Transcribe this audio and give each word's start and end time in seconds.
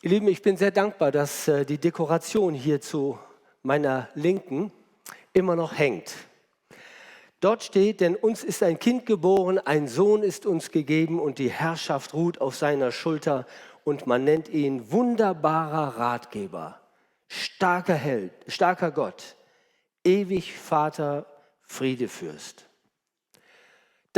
Ihr 0.00 0.10
Lieben, 0.10 0.28
ich 0.28 0.42
bin 0.42 0.56
sehr 0.56 0.70
dankbar, 0.70 1.10
dass 1.10 1.48
äh, 1.48 1.66
die 1.66 1.78
Dekoration 1.78 2.54
hier 2.54 2.80
zu 2.80 3.18
meiner 3.64 4.08
Linken 4.14 4.70
immer 5.32 5.56
noch 5.56 5.76
hängt. 5.76 6.14
Dort 7.40 7.64
steht, 7.64 8.00
denn 8.00 8.14
uns 8.14 8.44
ist 8.44 8.62
ein 8.62 8.78
Kind 8.78 9.06
geboren, 9.06 9.58
ein 9.58 9.88
Sohn 9.88 10.22
ist 10.22 10.46
uns 10.46 10.70
gegeben 10.70 11.18
und 11.18 11.40
die 11.40 11.50
Herrschaft 11.50 12.14
ruht 12.14 12.40
auf 12.40 12.54
seiner 12.54 12.92
Schulter 12.92 13.44
und 13.82 14.06
man 14.06 14.22
nennt 14.22 14.48
ihn 14.48 14.92
wunderbarer 14.92 15.98
Ratgeber, 15.98 16.80
starker 17.26 17.94
Held, 17.94 18.32
starker 18.46 18.92
Gott, 18.92 19.34
ewig 20.04 20.56
Vater, 20.56 21.26
Friedefürst. 21.62 22.67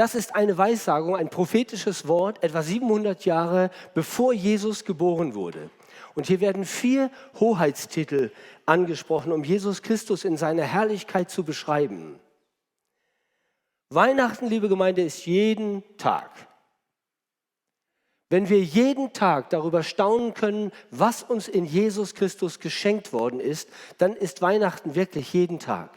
Das 0.01 0.15
ist 0.15 0.35
eine 0.35 0.57
Weissagung, 0.57 1.15
ein 1.15 1.29
prophetisches 1.29 2.09
Wort, 2.09 2.43
etwa 2.43 2.63
700 2.63 3.27
Jahre 3.27 3.69
bevor 3.93 4.33
Jesus 4.33 4.87
geboren 4.87 5.35
wurde. 5.35 5.69
Und 6.15 6.27
hier 6.27 6.41
werden 6.41 6.65
vier 6.65 7.11
Hoheitstitel 7.39 8.33
angesprochen, 8.65 9.31
um 9.31 9.45
Jesus 9.45 9.83
Christus 9.83 10.25
in 10.25 10.39
seiner 10.39 10.63
Herrlichkeit 10.63 11.31
zu 11.31 11.45
beschreiben. 11.45 12.19
Weihnachten, 13.91 14.47
liebe 14.47 14.71
Gemeinde, 14.71 15.03
ist 15.03 15.27
jeden 15.27 15.85
Tag. 15.99 16.31
Wenn 18.31 18.49
wir 18.49 18.63
jeden 18.63 19.13
Tag 19.13 19.51
darüber 19.51 19.83
staunen 19.83 20.33
können, 20.33 20.73
was 20.91 21.23
uns 21.23 21.47
in 21.47 21.67
Jesus 21.67 22.15
Christus 22.15 22.59
geschenkt 22.59 23.13
worden 23.13 23.39
ist, 23.39 23.69
dann 23.99 24.17
ist 24.17 24.41
Weihnachten 24.41 24.95
wirklich 24.95 25.35
jeden 25.35 25.59
Tag. 25.59 25.91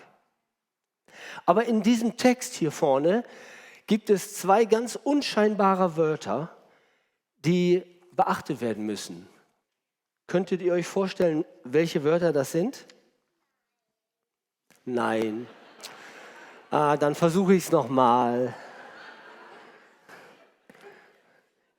Aber 1.46 1.64
in 1.64 1.84
diesem 1.84 2.18
Text 2.18 2.54
hier 2.56 2.74
vorne 2.74 3.24
gibt 3.88 4.10
es 4.10 4.36
zwei 4.36 4.66
ganz 4.66 4.96
unscheinbare 4.96 5.98
Wörter, 5.98 6.56
die 7.46 7.84
beachtet 8.12 8.62
werden 8.62 8.86
müssen. 8.86 9.28
Könntet 10.28 10.62
ihr 10.62 10.74
euch 10.74 10.88
vorstellen, 10.88 11.46
welche 11.64 12.04
Wörter 12.04 12.32
das 12.32 12.52
sind? 12.52 12.86
Nein. 14.86 15.48
Ah, 16.70 16.98
dann 16.98 17.16
versuche 17.16 17.54
ich 17.54 17.66
es 17.66 17.72
nochmal. 17.72 18.56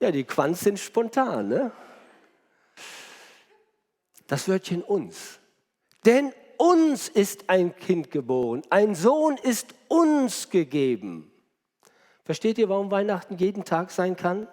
Ja, 0.01 0.11
die 0.11 0.25
Quants 0.25 0.61
sind 0.61 0.79
spontan, 0.79 1.49
ne? 1.49 1.73
Das 4.27 4.49
Wörtchen 4.49 4.83
uns. 4.83 5.41
Denn 6.05 6.33
uns 6.59 7.09
ist 7.09 7.49
ein 7.49 7.75
Kind 7.77 8.11
geboren, 8.11 8.63
ein 8.71 8.95
Sohn 8.95 9.37
ist 9.39 9.75
uns 9.89 10.51
gegeben. 10.51 11.34
Versteht 12.25 12.57
ihr, 12.57 12.71
warum 12.71 12.91
Weihnachten 12.91 13.37
jeden 13.37 13.65
Tag 13.65 13.91
sein 13.91 14.17
kann? 14.17 14.49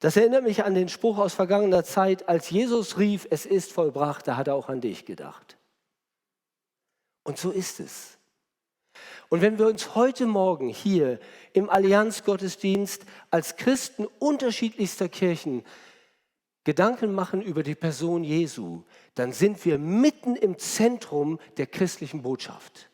Das 0.00 0.16
erinnert 0.16 0.42
mich 0.42 0.64
an 0.64 0.74
den 0.74 0.88
Spruch 0.88 1.18
aus 1.18 1.34
vergangener 1.34 1.84
Zeit, 1.84 2.28
als 2.28 2.50
Jesus 2.50 2.98
rief, 2.98 3.26
es 3.30 3.46
ist 3.46 3.72
vollbracht, 3.72 4.26
da 4.26 4.36
hat 4.36 4.48
er 4.48 4.54
auch 4.54 4.68
an 4.68 4.80
dich 4.80 5.04
gedacht. 5.04 5.56
Und 7.24 7.38
so 7.38 7.50
ist 7.50 7.80
es. 7.80 8.18
Und 9.28 9.42
wenn 9.42 9.58
wir 9.58 9.66
uns 9.66 9.94
heute 9.94 10.26
Morgen 10.26 10.68
hier 10.68 11.18
im 11.52 11.68
Allianzgottesdienst 11.68 13.04
als 13.30 13.56
Christen 13.56 14.06
unterschiedlichster 14.18 15.08
Kirchen 15.08 15.62
Gedanken 16.64 17.12
machen 17.12 17.42
über 17.42 17.62
die 17.62 17.74
Person 17.74 18.24
Jesu, 18.24 18.82
dann 19.14 19.32
sind 19.32 19.64
wir 19.64 19.78
mitten 19.78 20.36
im 20.36 20.58
Zentrum 20.58 21.38
der 21.58 21.66
christlichen 21.66 22.22
Botschaft. 22.22 22.90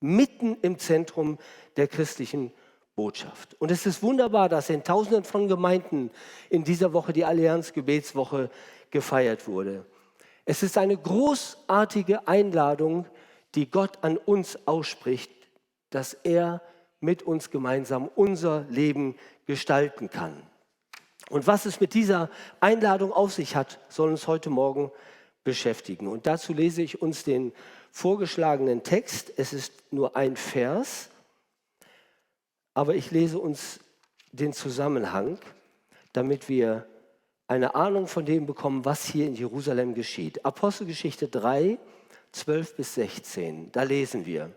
Mitten 0.00 0.56
im 0.62 0.78
Zentrum 0.78 1.38
der 1.76 1.88
christlichen 1.88 2.50
Botschaft. 2.50 2.67
Botschaft. 2.98 3.54
Und 3.60 3.70
es 3.70 3.86
ist 3.86 4.02
wunderbar, 4.02 4.48
dass 4.48 4.70
in 4.70 4.82
Tausenden 4.82 5.22
von 5.22 5.46
Gemeinden 5.46 6.10
in 6.50 6.64
dieser 6.64 6.92
Woche 6.92 7.12
die 7.12 7.24
Allianz 7.24 7.72
Gebetswoche 7.72 8.50
gefeiert 8.90 9.46
wurde. 9.46 9.86
Es 10.44 10.64
ist 10.64 10.76
eine 10.76 10.96
großartige 10.96 12.26
Einladung, 12.26 13.06
die 13.54 13.70
Gott 13.70 13.98
an 14.02 14.16
uns 14.16 14.58
ausspricht, 14.66 15.30
dass 15.90 16.12
er 16.12 16.60
mit 16.98 17.22
uns 17.22 17.50
gemeinsam 17.50 18.10
unser 18.16 18.64
Leben 18.68 19.14
gestalten 19.46 20.10
kann. 20.10 20.42
Und 21.30 21.46
was 21.46 21.66
es 21.66 21.78
mit 21.78 21.94
dieser 21.94 22.28
Einladung 22.58 23.12
auf 23.12 23.32
sich 23.32 23.54
hat, 23.54 23.78
soll 23.88 24.10
uns 24.10 24.26
heute 24.26 24.50
Morgen 24.50 24.90
beschäftigen. 25.44 26.08
Und 26.08 26.26
dazu 26.26 26.52
lese 26.52 26.82
ich 26.82 27.00
uns 27.00 27.22
den 27.22 27.52
vorgeschlagenen 27.92 28.82
Text. 28.82 29.32
Es 29.36 29.52
ist 29.52 29.72
nur 29.92 30.16
ein 30.16 30.34
Vers 30.34 31.10
aber 32.78 32.94
ich 32.94 33.10
lese 33.10 33.40
uns 33.40 33.80
den 34.30 34.52
Zusammenhang, 34.52 35.36
damit 36.12 36.48
wir 36.48 36.86
eine 37.48 37.74
Ahnung 37.74 38.06
von 38.06 38.24
dem 38.24 38.46
bekommen, 38.46 38.84
was 38.84 39.04
hier 39.04 39.26
in 39.26 39.34
Jerusalem 39.34 39.94
geschieht. 39.94 40.44
Apostelgeschichte 40.44 41.26
3, 41.26 41.76
12 42.30 42.76
bis 42.76 42.94
16, 42.94 43.72
da 43.72 43.82
lesen 43.82 44.26
wir. 44.26 44.52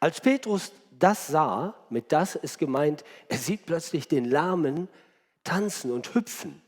Als 0.00 0.22
Petrus 0.22 0.72
das 0.90 1.26
sah, 1.26 1.74
mit 1.90 2.12
das 2.12 2.34
ist 2.34 2.58
gemeint, 2.58 3.04
er 3.28 3.36
sieht 3.36 3.66
plötzlich 3.66 4.08
den 4.08 4.24
Lahmen 4.24 4.88
tanzen 5.44 5.92
und 5.92 6.14
hüpfen. 6.14 6.62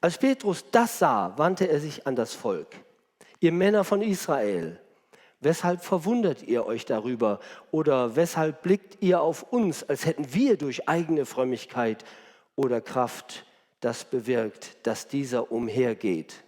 Als 0.00 0.18
Petrus 0.18 0.64
das 0.72 0.98
sah, 0.98 1.38
wandte 1.38 1.68
er 1.68 1.78
sich 1.78 2.04
an 2.04 2.16
das 2.16 2.34
Volk. 2.34 2.74
Ihr 3.38 3.52
Männer 3.52 3.84
von 3.84 4.02
Israel, 4.02 4.80
Weshalb 5.44 5.84
verwundert 5.84 6.42
ihr 6.42 6.64
euch 6.64 6.86
darüber? 6.86 7.38
Oder 7.70 8.16
weshalb 8.16 8.62
blickt 8.62 9.02
ihr 9.02 9.20
auf 9.20 9.42
uns, 9.42 9.86
als 9.86 10.06
hätten 10.06 10.32
wir 10.32 10.56
durch 10.56 10.88
eigene 10.88 11.26
Frömmigkeit 11.26 12.02
oder 12.56 12.80
Kraft 12.80 13.44
das 13.80 14.06
bewirkt, 14.06 14.78
dass 14.86 15.06
dieser 15.06 15.52
umhergeht? 15.52 16.42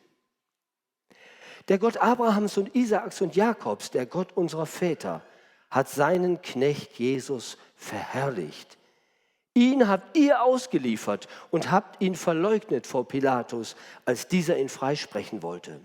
Der 1.69 1.79
Gott 1.79 1.99
Abrahams 1.99 2.57
und 2.57 2.75
Isaaks 2.75 3.21
und 3.21 3.37
Jakobs, 3.37 3.91
der 3.91 4.07
Gott 4.07 4.35
unserer 4.35 4.65
Väter, 4.65 5.23
hat 5.71 5.91
seinen 5.91 6.41
Knecht 6.41 6.99
Jesus 6.99 7.59
verherrlicht. 7.75 8.79
Ihn 9.53 9.89
habt 9.89 10.17
ihr 10.17 10.43
ausgeliefert 10.43 11.29
und 11.51 11.71
habt 11.71 12.01
ihn 12.03 12.15
verleugnet 12.15 12.87
vor 12.87 13.07
Pilatus, 13.07 13.77
als 14.07 14.27
dieser 14.27 14.57
ihn 14.57 14.71
freisprechen 14.71 15.43
wollte. 15.43 15.81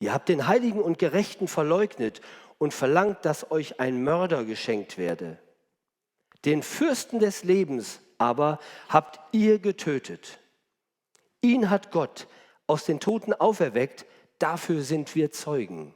Ihr 0.00 0.12
habt 0.12 0.28
den 0.28 0.48
Heiligen 0.48 0.80
und 0.80 0.98
Gerechten 0.98 1.46
verleugnet 1.46 2.20
und 2.58 2.74
verlangt, 2.74 3.24
dass 3.24 3.50
euch 3.50 3.78
ein 3.80 4.02
Mörder 4.02 4.44
geschenkt 4.44 4.98
werde. 4.98 5.38
Den 6.44 6.62
Fürsten 6.62 7.20
des 7.20 7.44
Lebens 7.44 8.00
aber 8.18 8.58
habt 8.88 9.20
ihr 9.32 9.58
getötet. 9.58 10.38
Ihn 11.42 11.70
hat 11.70 11.90
Gott 11.92 12.26
aus 12.66 12.84
den 12.84 12.98
Toten 12.98 13.34
auferweckt, 13.34 14.06
dafür 14.38 14.82
sind 14.82 15.14
wir 15.14 15.32
Zeugen. 15.32 15.94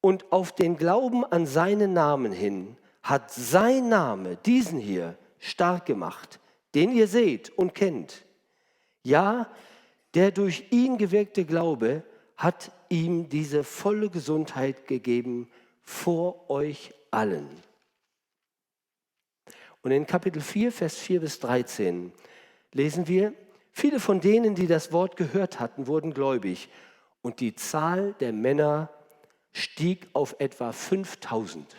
Und 0.00 0.30
auf 0.32 0.52
den 0.52 0.76
Glauben 0.76 1.24
an 1.24 1.46
seinen 1.46 1.92
Namen 1.92 2.32
hin 2.32 2.76
hat 3.02 3.30
sein 3.30 3.88
Name 3.88 4.36
diesen 4.36 4.78
hier 4.78 5.16
stark 5.38 5.86
gemacht, 5.86 6.40
den 6.74 6.92
ihr 6.92 7.06
seht 7.06 7.50
und 7.50 7.74
kennt. 7.74 8.24
Ja, 9.02 9.50
der 10.14 10.30
durch 10.30 10.66
ihn 10.70 10.98
gewirkte 10.98 11.44
Glaube 11.44 12.04
hat 12.42 12.72
ihm 12.88 13.28
diese 13.28 13.62
volle 13.62 14.10
Gesundheit 14.10 14.88
gegeben 14.88 15.48
vor 15.82 16.50
euch 16.50 16.92
allen. 17.12 17.48
Und 19.82 19.92
in 19.92 20.06
Kapitel 20.06 20.42
4, 20.42 20.72
Vers 20.72 20.96
4 20.96 21.20
bis 21.20 21.38
13 21.38 22.12
lesen 22.72 23.06
wir, 23.06 23.32
viele 23.70 24.00
von 24.00 24.20
denen, 24.20 24.56
die 24.56 24.66
das 24.66 24.90
Wort 24.90 25.16
gehört 25.16 25.60
hatten, 25.60 25.86
wurden 25.86 26.14
gläubig 26.14 26.68
und 27.20 27.38
die 27.38 27.54
Zahl 27.54 28.14
der 28.18 28.32
Männer 28.32 28.90
stieg 29.52 30.08
auf 30.12 30.34
etwa 30.40 30.72
5000. 30.72 31.76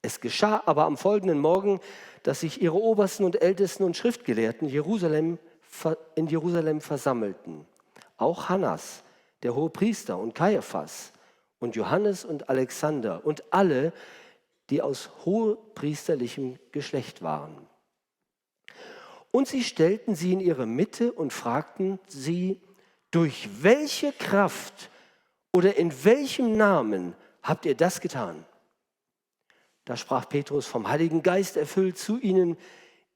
Es 0.00 0.20
geschah 0.20 0.62
aber 0.64 0.84
am 0.84 0.96
folgenden 0.96 1.40
Morgen, 1.40 1.80
dass 2.22 2.40
sich 2.40 2.62
ihre 2.62 2.80
Obersten 2.80 3.24
und 3.24 3.42
Ältesten 3.42 3.84
und 3.84 3.96
Schriftgelehrten 3.98 4.68
Jerusalem, 4.68 5.38
in 6.14 6.26
Jerusalem 6.26 6.80
versammelten. 6.80 7.66
Auch 8.16 8.48
Hannas, 8.48 9.02
der 9.42 9.54
Hohepriester 9.54 10.18
und 10.18 10.34
Kaiaphas 10.34 11.12
und 11.58 11.76
Johannes 11.76 12.24
und 12.24 12.48
Alexander 12.48 13.24
und 13.24 13.52
alle, 13.52 13.92
die 14.70 14.82
aus 14.82 15.10
hohepriesterlichem 15.24 16.58
Geschlecht 16.72 17.22
waren. 17.22 17.66
Und 19.30 19.48
sie 19.48 19.62
stellten 19.62 20.14
sie 20.14 20.32
in 20.32 20.40
ihre 20.40 20.66
Mitte 20.66 21.12
und 21.12 21.32
fragten 21.32 21.98
sie, 22.06 22.60
durch 23.10 23.48
welche 23.62 24.12
Kraft 24.12 24.90
oder 25.52 25.76
in 25.76 26.04
welchem 26.04 26.56
Namen 26.56 27.14
habt 27.42 27.66
ihr 27.66 27.74
das 27.74 28.00
getan? 28.00 28.44
Da 29.84 29.96
sprach 29.96 30.28
Petrus 30.28 30.66
vom 30.66 30.88
Heiligen 30.88 31.22
Geist 31.22 31.56
erfüllt 31.56 31.96
zu 31.96 32.18
ihnen, 32.18 32.56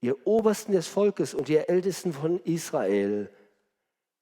ihr 0.01 0.27
Obersten 0.27 0.73
des 0.73 0.87
Volkes 0.87 1.35
und 1.35 1.49
ihr 1.49 1.69
Ältesten 1.69 2.13
von 2.13 2.39
Israel, 2.41 3.31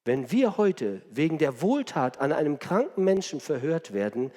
wenn 0.09 0.31
wir 0.31 0.57
heute 0.57 1.03
wegen 1.11 1.37
der 1.37 1.61
Wohltat 1.61 2.19
an 2.19 2.33
einem 2.33 2.59
kranken 2.59 3.05
Menschen 3.05 3.41
verhört 3.41 3.93
werden, 3.93 4.33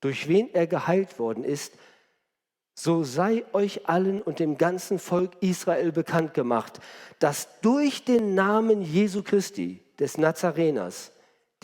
durch 0.00 0.28
wen 0.28 0.54
er 0.54 0.68
geheilt 0.68 1.18
worden 1.18 1.42
ist, 1.42 1.74
so 2.74 3.02
sei 3.02 3.44
euch 3.52 3.88
allen 3.88 4.22
und 4.22 4.38
dem 4.38 4.56
ganzen 4.56 5.00
Volk 5.00 5.32
Israel 5.40 5.90
bekannt 5.90 6.32
gemacht, 6.32 6.78
dass 7.18 7.60
durch 7.60 8.04
den 8.04 8.36
Namen 8.36 8.82
Jesu 8.82 9.24
Christi, 9.24 9.82
des 9.98 10.16
Nazareners, 10.16 11.10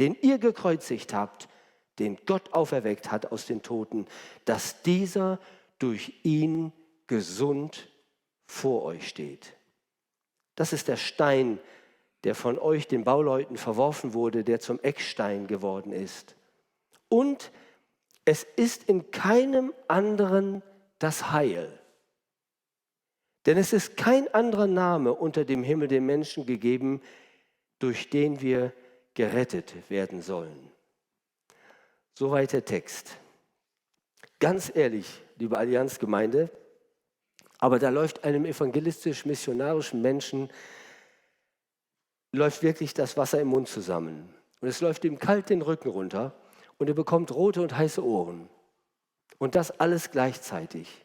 den 0.01 0.17
ihr 0.21 0.39
gekreuzigt 0.39 1.15
habt, 1.15 1.49
den 2.01 2.19
Gott 2.27 2.53
auferweckt 2.53 3.13
hat 3.13 3.31
aus 3.31 3.47
den 3.47 3.63
Toten, 3.63 4.07
dass 4.45 4.83
dieser 4.83 5.39
durch 5.79 6.15
ihn 6.25 6.73
gesund 7.07 7.93
vor 8.45 8.83
euch 8.83 9.07
steht. 9.07 9.53
Das 10.57 10.73
ist 10.73 10.89
der 10.89 10.97
Stein, 10.97 11.61
der 11.61 11.76
von 12.35 12.59
euch, 12.59 12.89
den 12.89 13.05
Bauleuten, 13.05 13.57
verworfen 13.57 14.15
wurde, 14.15 14.45
der 14.45 14.61
zum 14.61 14.81
Eckstein 14.81 15.47
geworden 15.47 15.93
ist. 15.93 16.35
Und 17.09 17.53
es 18.25 18.43
ist 18.57 18.85
in 18.85 19.11
keinem 19.11 19.73
anderen 19.89 20.63
das 20.99 21.31
Heil. 21.31 21.79
Denn 23.47 23.57
es 23.57 23.73
ist 23.73 23.97
kein 23.97 24.33
anderer 24.35 24.67
Name 24.67 25.15
unter 25.15 25.45
dem 25.45 25.63
Himmel 25.63 25.87
den 25.87 26.05
Menschen 26.05 26.47
gegeben, 26.47 27.01
durch 27.79 28.11
den 28.11 28.41
wir 28.41 28.73
gerettet 29.15 29.75
werden 29.89 30.21
sollen. 30.21 30.71
Soweit 32.15 32.53
der 32.53 32.65
Text. 32.65 33.17
Ganz 34.41 34.73
ehrlich, 34.75 35.23
liebe 35.37 35.57
Allianzgemeinde, 35.57 36.51
aber 37.59 37.79
da 37.79 37.89
läuft 37.89 38.25
einem 38.25 38.45
evangelistisch-missionarischen 38.45 40.03
Menschen 40.03 40.51
läuft 42.33 42.63
wirklich 42.63 42.95
das 42.95 43.17
Wasser 43.17 43.41
im 43.41 43.49
Mund 43.49 43.69
zusammen. 43.69 44.29
Und 44.61 44.69
es 44.69 44.81
läuft 44.81 45.05
ihm 45.05 45.19
kalt 45.19 45.51
den 45.51 45.63
Rücken 45.63 45.89
runter 45.89 46.35
und 46.79 46.89
er 46.89 46.95
bekommt 46.95 47.33
rote 47.33 47.63
und 47.63 47.77
heiße 47.77 48.05
Ohren. 48.05 48.49
Und 49.39 49.55
das 49.55 49.71
alles 49.81 50.11
gleichzeitig. 50.11 51.05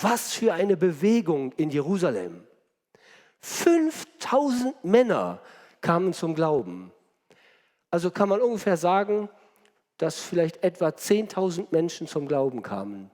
Was 0.00 0.32
für 0.34 0.52
eine 0.52 0.76
Bewegung 0.76 1.52
in 1.52 1.70
Jerusalem. 1.70 2.44
5000 3.40 4.84
Männer 4.84 5.40
kamen 5.80 6.12
zum 6.12 6.34
Glauben. 6.34 6.92
Also 7.90 8.10
kann 8.10 8.28
man 8.28 8.40
ungefähr 8.40 8.76
sagen, 8.76 9.28
dass 9.96 10.20
vielleicht 10.20 10.62
etwa 10.62 10.88
10.000 10.88 11.68
Menschen 11.70 12.06
zum 12.06 12.28
Glauben 12.28 12.62
kamen, 12.62 13.10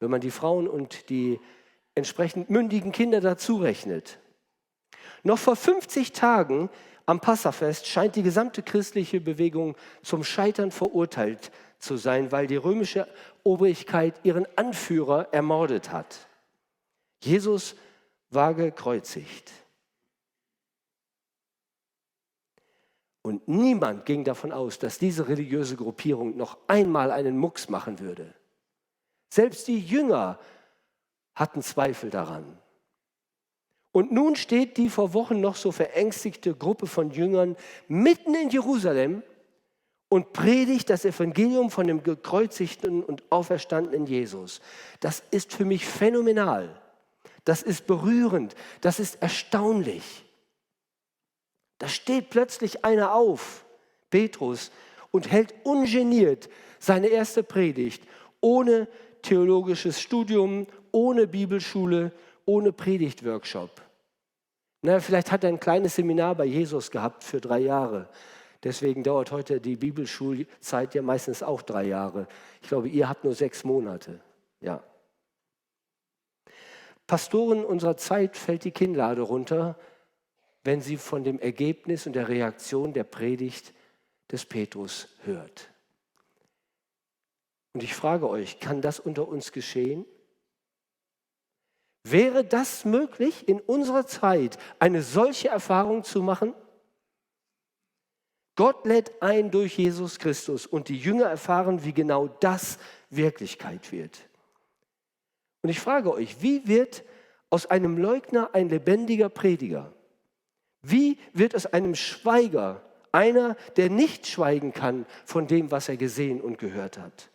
wenn 0.00 0.10
man 0.10 0.20
die 0.20 0.30
Frauen 0.30 0.68
und 0.68 1.08
die 1.10 1.38
entsprechend 1.94 2.50
mündigen 2.50 2.92
Kinder 2.92 3.20
dazu 3.20 3.56
rechnet. 3.56 4.18
Noch 5.26 5.40
vor 5.40 5.56
50 5.56 6.12
Tagen 6.12 6.70
am 7.04 7.18
Passafest 7.18 7.88
scheint 7.88 8.14
die 8.14 8.22
gesamte 8.22 8.62
christliche 8.62 9.20
Bewegung 9.20 9.74
zum 10.00 10.22
Scheitern 10.22 10.70
verurteilt 10.70 11.50
zu 11.80 11.96
sein, 11.96 12.30
weil 12.30 12.46
die 12.46 12.54
römische 12.54 13.08
Obrigkeit 13.42 14.14
ihren 14.22 14.46
Anführer 14.56 15.26
ermordet 15.32 15.90
hat. 15.90 16.28
Jesus 17.24 17.74
war 18.30 18.54
gekreuzigt. 18.54 19.50
Und 23.22 23.48
niemand 23.48 24.06
ging 24.06 24.22
davon 24.22 24.52
aus, 24.52 24.78
dass 24.78 25.00
diese 25.00 25.26
religiöse 25.26 25.74
Gruppierung 25.74 26.36
noch 26.36 26.56
einmal 26.68 27.10
einen 27.10 27.36
Mucks 27.36 27.68
machen 27.68 27.98
würde. 27.98 28.32
Selbst 29.28 29.66
die 29.66 29.80
Jünger 29.80 30.38
hatten 31.34 31.62
Zweifel 31.62 32.10
daran. 32.10 32.60
Und 33.96 34.12
nun 34.12 34.36
steht 34.36 34.76
die 34.76 34.90
vor 34.90 35.14
Wochen 35.14 35.40
noch 35.40 35.56
so 35.56 35.72
verängstigte 35.72 36.54
Gruppe 36.54 36.86
von 36.86 37.12
Jüngern 37.12 37.56
mitten 37.88 38.34
in 38.34 38.50
Jerusalem 38.50 39.22
und 40.10 40.34
predigt 40.34 40.90
das 40.90 41.06
Evangelium 41.06 41.70
von 41.70 41.86
dem 41.86 42.02
gekreuzigten 42.02 43.02
und 43.02 43.22
auferstandenen 43.30 44.04
Jesus. 44.04 44.60
Das 45.00 45.22
ist 45.30 45.54
für 45.54 45.64
mich 45.64 45.86
phänomenal. 45.86 46.78
Das 47.46 47.62
ist 47.62 47.86
berührend. 47.86 48.54
Das 48.82 49.00
ist 49.00 49.22
erstaunlich. 49.22 50.26
Da 51.78 51.88
steht 51.88 52.28
plötzlich 52.28 52.84
einer 52.84 53.14
auf, 53.14 53.64
Petrus, 54.10 54.72
und 55.10 55.32
hält 55.32 55.54
ungeniert 55.64 56.50
seine 56.78 57.06
erste 57.06 57.42
Predigt, 57.42 58.02
ohne 58.42 58.88
theologisches 59.22 60.02
Studium, 60.02 60.66
ohne 60.92 61.26
Bibelschule, 61.26 62.12
ohne 62.44 62.72
Predigtworkshop. 62.72 63.85
Na, 64.86 65.00
vielleicht 65.00 65.32
hat 65.32 65.42
er 65.42 65.48
ein 65.48 65.58
kleines 65.58 65.96
Seminar 65.96 66.36
bei 66.36 66.44
Jesus 66.44 66.92
gehabt 66.92 67.24
für 67.24 67.40
drei 67.40 67.58
Jahre. 67.58 68.08
Deswegen 68.62 69.02
dauert 69.02 69.32
heute 69.32 69.60
die 69.60 69.74
Bibelschulzeit 69.74 70.94
ja 70.94 71.02
meistens 71.02 71.42
auch 71.42 71.62
drei 71.62 71.82
Jahre. 71.86 72.28
Ich 72.62 72.68
glaube, 72.68 72.88
ihr 72.88 73.08
habt 73.08 73.24
nur 73.24 73.34
sechs 73.34 73.64
Monate. 73.64 74.20
Ja. 74.60 74.84
Pastoren 77.08 77.64
unserer 77.64 77.96
Zeit 77.96 78.36
fällt 78.36 78.62
die 78.62 78.70
Kinnlade 78.70 79.22
runter, 79.22 79.76
wenn 80.62 80.80
sie 80.80 80.98
von 80.98 81.24
dem 81.24 81.40
Ergebnis 81.40 82.06
und 82.06 82.12
der 82.12 82.28
Reaktion 82.28 82.92
der 82.92 83.02
Predigt 83.02 83.74
des 84.30 84.44
Petrus 84.44 85.08
hört. 85.24 85.68
Und 87.72 87.82
ich 87.82 87.92
frage 87.92 88.30
euch, 88.30 88.60
kann 88.60 88.82
das 88.82 89.00
unter 89.00 89.26
uns 89.26 89.50
geschehen? 89.50 90.06
Wäre 92.08 92.44
das 92.44 92.84
möglich, 92.84 93.48
in 93.48 93.58
unserer 93.58 94.06
Zeit 94.06 94.58
eine 94.78 95.02
solche 95.02 95.48
Erfahrung 95.48 96.04
zu 96.04 96.22
machen? 96.22 96.54
Gott 98.54 98.86
lädt 98.86 99.20
ein 99.20 99.50
durch 99.50 99.76
Jesus 99.76 100.20
Christus 100.20 100.66
und 100.66 100.88
die 100.88 100.98
Jünger 100.98 101.26
erfahren, 101.26 101.84
wie 101.84 101.92
genau 101.92 102.28
das 102.28 102.78
Wirklichkeit 103.10 103.90
wird. 103.90 104.20
Und 105.62 105.70
ich 105.70 105.80
frage 105.80 106.12
euch, 106.12 106.40
wie 106.42 106.68
wird 106.68 107.02
aus 107.50 107.66
einem 107.66 107.98
Leugner 107.98 108.50
ein 108.54 108.68
lebendiger 108.68 109.28
Prediger? 109.28 109.92
Wie 110.82 111.18
wird 111.32 111.56
aus 111.56 111.66
einem 111.66 111.96
Schweiger 111.96 112.82
einer, 113.10 113.56
der 113.76 113.90
nicht 113.90 114.28
schweigen 114.28 114.72
kann 114.72 115.06
von 115.24 115.48
dem, 115.48 115.72
was 115.72 115.88
er 115.88 115.96
gesehen 115.96 116.40
und 116.40 116.58
gehört 116.58 116.98
hat? 116.98 117.30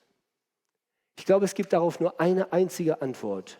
Ich 1.17 1.25
glaube, 1.25 1.43
es 1.43 1.55
gibt 1.55 1.73
darauf 1.73 1.99
nur 1.99 2.21
eine 2.21 2.53
einzige 2.53 3.01
Antwort. 3.01 3.59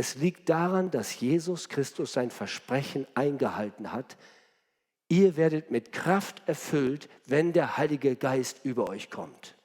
Es 0.00 0.14
liegt 0.14 0.48
daran, 0.48 0.92
dass 0.92 1.18
Jesus 1.18 1.68
Christus 1.68 2.12
sein 2.12 2.30
Versprechen 2.30 3.08
eingehalten 3.14 3.92
hat. 3.92 4.16
Ihr 5.08 5.36
werdet 5.36 5.72
mit 5.72 5.90
Kraft 5.90 6.40
erfüllt, 6.46 7.08
wenn 7.26 7.52
der 7.52 7.76
Heilige 7.76 8.14
Geist 8.14 8.60
über 8.62 8.88
euch 8.88 9.10
kommt. 9.10 9.56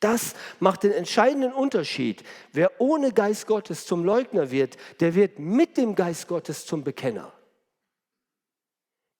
Das 0.00 0.34
macht 0.58 0.84
den 0.84 0.92
entscheidenden 0.92 1.52
Unterschied. 1.52 2.24
Wer 2.52 2.80
ohne 2.80 3.12
Geist 3.12 3.46
Gottes 3.46 3.84
zum 3.84 4.04
Leugner 4.04 4.50
wird, 4.50 4.78
der 5.00 5.14
wird 5.14 5.38
mit 5.38 5.76
dem 5.76 5.94
Geist 5.94 6.26
Gottes 6.26 6.64
zum 6.64 6.82
Bekenner. 6.82 7.30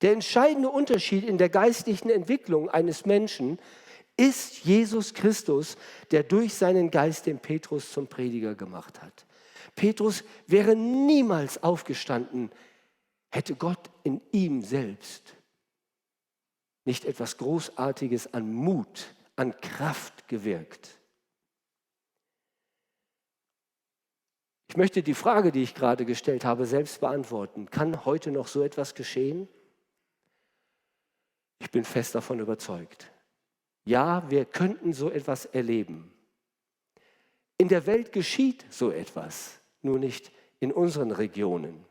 Der 0.01 0.13
entscheidende 0.13 0.69
Unterschied 0.69 1.23
in 1.23 1.37
der 1.37 1.49
geistlichen 1.49 2.09
Entwicklung 2.09 2.69
eines 2.69 3.05
Menschen 3.05 3.59
ist 4.17 4.65
Jesus 4.65 5.13
Christus, 5.13 5.77
der 6.11 6.23
durch 6.23 6.53
seinen 6.53 6.89
Geist 6.89 7.25
den 7.25 7.39
Petrus 7.39 7.91
zum 7.91 8.07
Prediger 8.07 8.55
gemacht 8.55 9.01
hat. 9.01 9.25
Petrus 9.75 10.23
wäre 10.47 10.75
niemals 10.75 11.61
aufgestanden, 11.61 12.51
hätte 13.29 13.55
Gott 13.55 13.89
in 14.03 14.21
ihm 14.31 14.61
selbst 14.61 15.35
nicht 16.85 17.05
etwas 17.05 17.37
Großartiges 17.37 18.33
an 18.33 18.53
Mut, 18.53 19.07
an 19.35 19.59
Kraft 19.59 20.27
gewirkt. 20.27 20.99
Ich 24.67 24.77
möchte 24.77 25.03
die 25.03 25.13
Frage, 25.13 25.51
die 25.51 25.63
ich 25.63 25.73
gerade 25.73 26.05
gestellt 26.05 26.45
habe, 26.45 26.65
selbst 26.65 26.99
beantworten. 26.99 27.69
Kann 27.69 28.05
heute 28.05 28.31
noch 28.31 28.47
so 28.47 28.61
etwas 28.61 28.93
geschehen? 28.93 29.47
Ich 31.59 31.71
bin 31.71 31.83
fest 31.83 32.13
davon 32.13 32.39
überzeugt. 32.39 33.11
Ja, 33.85 34.29
wir 34.29 34.45
könnten 34.45 34.93
so 34.93 35.09
etwas 35.09 35.45
erleben. 35.45 36.11
In 37.57 37.67
der 37.67 37.85
Welt 37.85 38.11
geschieht 38.11 38.65
so 38.69 38.91
etwas, 38.91 39.59
nur 39.81 39.99
nicht 39.99 40.31
in 40.59 40.71
unseren 40.71 41.11
Regionen. 41.11 41.85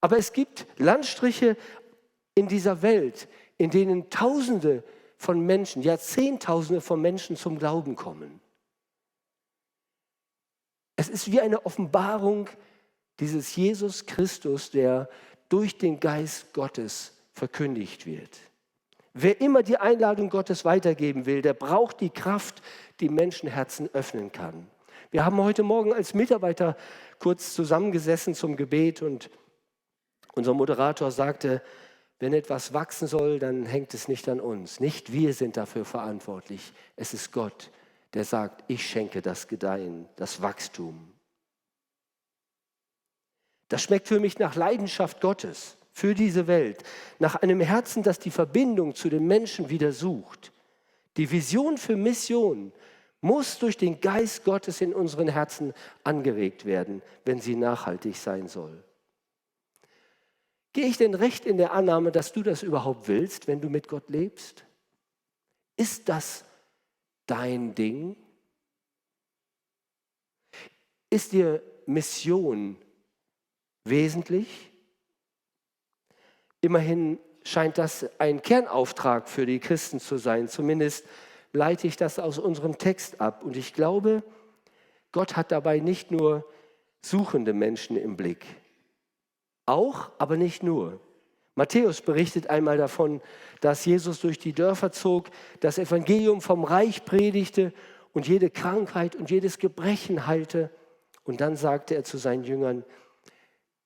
Aber 0.00 0.16
es 0.16 0.32
gibt 0.32 0.66
Landstriche 0.78 1.56
in 2.34 2.48
dieser 2.48 2.80
Welt, 2.80 3.28
in 3.58 3.70
denen 3.70 4.08
Tausende 4.08 4.82
von 5.18 5.40
Menschen, 5.40 5.82
ja 5.82 5.98
Zehntausende 5.98 6.80
von 6.80 7.00
Menschen 7.00 7.36
zum 7.36 7.58
Glauben 7.58 7.96
kommen. 7.96 8.40
Es 10.96 11.08
ist 11.08 11.30
wie 11.30 11.40
eine 11.40 11.66
Offenbarung 11.66 12.48
dieses 13.18 13.54
Jesus 13.56 14.06
Christus, 14.06 14.70
der 14.70 15.10
durch 15.48 15.76
den 15.76 16.00
Geist 16.00 16.54
Gottes 16.54 17.12
verkündigt 17.32 18.06
wird. 18.06 18.38
Wer 19.12 19.40
immer 19.40 19.62
die 19.62 19.76
Einladung 19.76 20.30
Gottes 20.30 20.64
weitergeben 20.64 21.26
will, 21.26 21.42
der 21.42 21.54
braucht 21.54 22.00
die 22.00 22.10
Kraft, 22.10 22.62
die 23.00 23.08
Menschenherzen 23.08 23.90
öffnen 23.92 24.30
kann. 24.30 24.68
Wir 25.10 25.24
haben 25.24 25.38
heute 25.38 25.64
Morgen 25.64 25.92
als 25.92 26.14
Mitarbeiter 26.14 26.76
kurz 27.18 27.54
zusammengesessen 27.54 28.34
zum 28.34 28.56
Gebet 28.56 29.02
und 29.02 29.28
unser 30.34 30.54
Moderator 30.54 31.10
sagte, 31.10 31.60
wenn 32.20 32.34
etwas 32.34 32.72
wachsen 32.72 33.08
soll, 33.08 33.38
dann 33.40 33.66
hängt 33.66 33.94
es 33.94 34.06
nicht 34.06 34.28
an 34.28 34.40
uns. 34.40 34.78
Nicht 34.78 35.12
wir 35.12 35.34
sind 35.34 35.56
dafür 35.56 35.84
verantwortlich. 35.84 36.72
Es 36.94 37.12
ist 37.14 37.32
Gott, 37.32 37.70
der 38.14 38.24
sagt, 38.24 38.62
ich 38.68 38.86
schenke 38.86 39.22
das 39.22 39.48
Gedeihen, 39.48 40.06
das 40.16 40.40
Wachstum. 40.40 41.12
Das 43.68 43.82
schmeckt 43.82 44.06
für 44.06 44.20
mich 44.20 44.38
nach 44.38 44.54
Leidenschaft 44.54 45.20
Gottes 45.20 45.76
für 46.00 46.14
diese 46.14 46.46
Welt, 46.46 46.82
nach 47.18 47.36
einem 47.36 47.60
Herzen, 47.60 48.02
das 48.02 48.18
die 48.18 48.30
Verbindung 48.30 48.94
zu 48.94 49.10
den 49.10 49.26
Menschen 49.26 49.68
wieder 49.68 49.92
sucht. 49.92 50.50
Die 51.18 51.30
Vision 51.30 51.76
für 51.76 51.94
Mission 51.94 52.72
muss 53.20 53.58
durch 53.58 53.76
den 53.76 54.00
Geist 54.00 54.44
Gottes 54.44 54.80
in 54.80 54.94
unseren 54.94 55.28
Herzen 55.28 55.74
angeregt 56.02 56.64
werden, 56.64 57.02
wenn 57.26 57.38
sie 57.38 57.54
nachhaltig 57.54 58.16
sein 58.16 58.48
soll. 58.48 58.82
Gehe 60.72 60.86
ich 60.86 60.96
denn 60.96 61.14
recht 61.14 61.44
in 61.44 61.58
der 61.58 61.74
Annahme, 61.74 62.12
dass 62.12 62.32
du 62.32 62.42
das 62.42 62.62
überhaupt 62.62 63.06
willst, 63.06 63.46
wenn 63.46 63.60
du 63.60 63.68
mit 63.68 63.86
Gott 63.86 64.08
lebst? 64.08 64.64
Ist 65.76 66.08
das 66.08 66.46
dein 67.26 67.74
Ding? 67.74 68.16
Ist 71.10 71.32
dir 71.32 71.62
Mission 71.84 72.78
wesentlich? 73.84 74.69
Immerhin 76.60 77.18
scheint 77.44 77.78
das 77.78 78.06
ein 78.18 78.42
Kernauftrag 78.42 79.28
für 79.28 79.46
die 79.46 79.60
Christen 79.60 80.00
zu 80.00 80.18
sein. 80.18 80.48
Zumindest 80.48 81.06
leite 81.52 81.86
ich 81.86 81.96
das 81.96 82.18
aus 82.18 82.38
unserem 82.38 82.78
Text 82.78 83.20
ab. 83.20 83.42
Und 83.42 83.56
ich 83.56 83.72
glaube, 83.72 84.22
Gott 85.12 85.36
hat 85.36 85.52
dabei 85.52 85.80
nicht 85.80 86.10
nur 86.10 86.44
suchende 87.02 87.52
Menschen 87.52 87.96
im 87.96 88.16
Blick. 88.16 88.44
Auch, 89.66 90.10
aber 90.18 90.36
nicht 90.36 90.62
nur. 90.62 91.00
Matthäus 91.54 92.00
berichtet 92.00 92.48
einmal 92.48 92.76
davon, 92.76 93.20
dass 93.60 93.84
Jesus 93.84 94.20
durch 94.20 94.38
die 94.38 94.52
Dörfer 94.52 94.92
zog, 94.92 95.28
das 95.60 95.78
Evangelium 95.78 96.40
vom 96.40 96.64
Reich 96.64 97.04
predigte 97.04 97.72
und 98.12 98.28
jede 98.28 98.50
Krankheit 98.50 99.16
und 99.16 99.30
jedes 99.30 99.58
Gebrechen 99.58 100.26
heilte. 100.26 100.70
Und 101.24 101.40
dann 101.40 101.56
sagte 101.56 101.94
er 101.94 102.04
zu 102.04 102.18
seinen 102.18 102.44
Jüngern, 102.44 102.84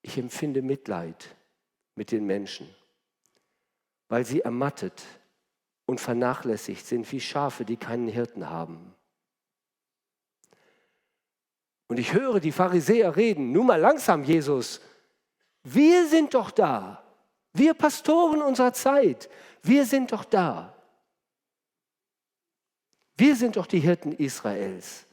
ich 0.03 0.19
empfinde 0.19 0.61
Mitleid 0.61 1.34
mit 1.95 2.11
den 2.11 2.27
Menschen, 2.27 2.69
weil 4.09 4.25
sie 4.25 4.41
ermattet 4.41 5.03
und 5.87 6.01
vernachlässigt 6.01 6.87
sind 6.87 7.11
wie 7.13 7.21
Schafe, 7.21 7.65
die 7.65 7.77
keinen 7.77 8.09
Hirten 8.09 8.49
haben. 8.51 8.95
Und 11.89 11.99
ich 11.99 12.13
höre 12.13 12.41
die 12.41 12.53
Pharisäer 12.53 13.17
reden, 13.17 13.53
nun 13.53 13.67
mal 13.67 13.81
langsam, 13.81 14.25
Jesus, 14.25 14.81
wir 15.63 16.07
sind 16.09 16.35
doch 16.35 16.51
da. 16.51 17.03
Wir 17.53 17.75
Pastoren 17.75 18.43
unserer 18.43 18.73
Zeit, 18.73 19.31
wir 19.63 19.87
sind 19.87 20.13
doch 20.13 20.25
da. 20.25 20.75
Wir 23.17 23.37
sind 23.37 23.57
doch 23.57 23.67
die 23.67 23.79
Hirten 23.79 24.13
Israels. 24.13 25.07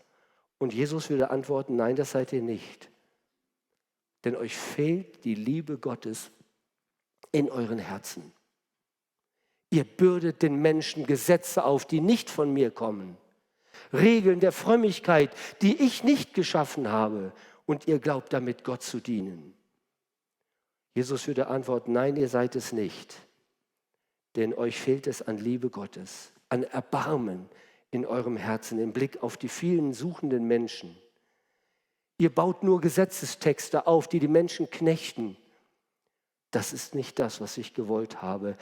Und 0.57 0.73
Jesus 0.73 1.09
würde 1.09 1.29
antworten, 1.29 1.75
nein, 1.75 1.95
das 1.95 2.11
seid 2.11 2.33
ihr 2.33 2.41
nicht. 2.41 2.89
Denn 4.23 4.35
euch 4.35 4.55
fehlt 4.55 5.23
die 5.23 5.35
Liebe 5.35 5.77
Gottes 5.77 6.31
in 7.31 7.49
euren 7.49 7.79
Herzen. 7.79 8.31
Ihr 9.69 9.85
bürdet 9.85 10.41
den 10.41 10.61
Menschen 10.61 11.05
Gesetze 11.05 11.63
auf, 11.63 11.85
die 11.85 12.01
nicht 12.01 12.29
von 12.29 12.51
mir 12.53 12.71
kommen. 12.71 13.17
Regeln 13.93 14.39
der 14.39 14.51
Frömmigkeit, 14.51 15.33
die 15.61 15.81
ich 15.81 16.03
nicht 16.03 16.33
geschaffen 16.33 16.89
habe. 16.89 17.31
Und 17.65 17.87
ihr 17.87 17.99
glaubt 17.99 18.33
damit, 18.33 18.63
Gott 18.63 18.83
zu 18.83 18.99
dienen. 18.99 19.53
Jesus 20.93 21.25
würde 21.27 21.47
antworten, 21.47 21.93
nein, 21.93 22.17
ihr 22.17 22.27
seid 22.27 22.55
es 22.55 22.73
nicht. 22.73 23.15
Denn 24.35 24.53
euch 24.53 24.79
fehlt 24.79 25.07
es 25.07 25.21
an 25.21 25.37
Liebe 25.37 25.69
Gottes, 25.69 26.33
an 26.49 26.63
Erbarmen 26.63 27.47
in 27.91 28.05
eurem 28.05 28.37
Herzen, 28.37 28.79
im 28.79 28.93
Blick 28.93 29.23
auf 29.23 29.37
die 29.37 29.49
vielen 29.49 29.93
suchenden 29.93 30.47
Menschen. 30.47 30.97
Ihr 32.17 32.33
baut 32.33 32.63
nur 32.63 32.81
Gesetzestexte 32.81 33.87
auf, 33.87 34.07
die 34.07 34.19
die 34.19 34.27
Menschen 34.27 34.69
knechten. 34.69 35.37
Das 36.51 36.73
ist 36.73 36.95
nicht 36.95 37.17
das, 37.17 37.41
was 37.41 37.57
ich 37.57 37.73
gewollt 37.73 38.21
habe. 38.21 38.57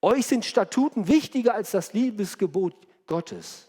Euch 0.00 0.26
sind 0.26 0.44
Statuten 0.44 1.08
wichtiger 1.08 1.54
als 1.54 1.72
das 1.72 1.92
Liebesgebot 1.92 2.74
Gottes. 3.06 3.68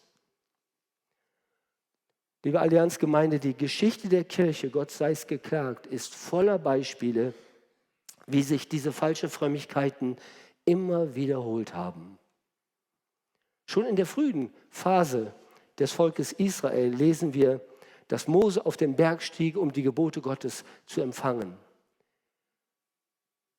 Liebe 2.43 2.59
Allianzgemeinde, 2.59 3.39
die 3.39 3.55
Geschichte 3.55 4.09
der 4.09 4.25
Kirche, 4.25 4.69
Gott 4.69 4.91
sei 4.91 5.11
es 5.11 5.27
geklagt, 5.27 5.87
ist 5.87 6.13
voller 6.13 6.59
Beispiele, 6.59 7.33
wie 8.27 8.43
sich 8.43 8.67
diese 8.67 8.91
falschen 8.91 9.29
Frömmigkeiten 9.29 10.17
immer 10.65 11.15
wiederholt 11.15 11.73
haben. 11.73 12.17
Schon 13.65 13.85
in 13.85 13.95
der 13.95 14.05
frühen 14.05 14.53
Phase 14.69 15.33
des 15.79 15.91
Volkes 15.91 16.33
Israel 16.33 16.93
lesen 16.93 17.33
wir, 17.33 17.61
dass 18.07 18.27
Mose 18.27 18.65
auf 18.65 18.77
den 18.77 18.95
Berg 18.95 19.21
stieg, 19.21 19.57
um 19.57 19.71
die 19.71 19.83
Gebote 19.83 20.21
Gottes 20.21 20.63
zu 20.85 21.01
empfangen. 21.01 21.57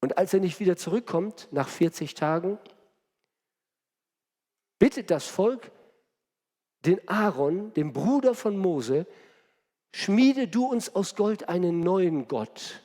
Und 0.05 0.19
als 0.19 0.35
er 0.35 0.41
nicht 0.41 0.61
wieder 0.61 0.77
zurückkommt, 0.77 1.49
nach 1.51 1.67
40 1.67 2.13
Tagen, 2.13 2.59
bittet 4.79 5.11
das 5.11 5.27
Volk 5.27 5.71
den 6.85 7.09
Aaron, 7.09 7.73
den 7.73 7.95
Bruder 7.95 8.35
von 8.35 8.59
Mose, 8.59 9.07
schmiede 9.95 10.47
du 10.47 10.67
uns 10.67 10.95
aus 10.95 11.17
Gold 11.17 11.49
einen 11.49 11.81
neuen 11.81 12.29
Gott. 12.29 12.83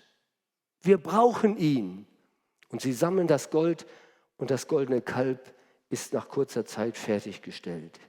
Wir 0.82 0.98
brauchen 0.98 1.58
ihn. 1.58 2.08
Und 2.70 2.80
sie 2.80 2.94
sammeln 2.94 3.28
das 3.28 3.50
Gold 3.50 3.86
und 4.38 4.50
das 4.50 4.70
goldene 4.70 5.02
Kalb 5.02 5.54
ist 5.90 6.14
nach 6.14 6.30
kurzer 6.30 6.66
Zeit 6.66 6.96
fertiggestellt. 6.96 8.00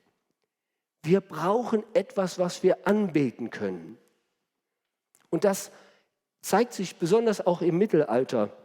Wir 1.03 1.21
brauchen 1.21 1.83
etwas, 1.95 2.39
was 2.39 2.63
wir 2.63 2.87
anbeten 2.87 3.51
können. 3.51 3.99
Und 5.31 5.43
das 5.43 5.73
zeigt 6.43 6.75
sich 6.75 6.95
besonders 6.95 7.45
auch 7.45 7.61
im 7.61 7.77
Mittelalter. 7.77 8.57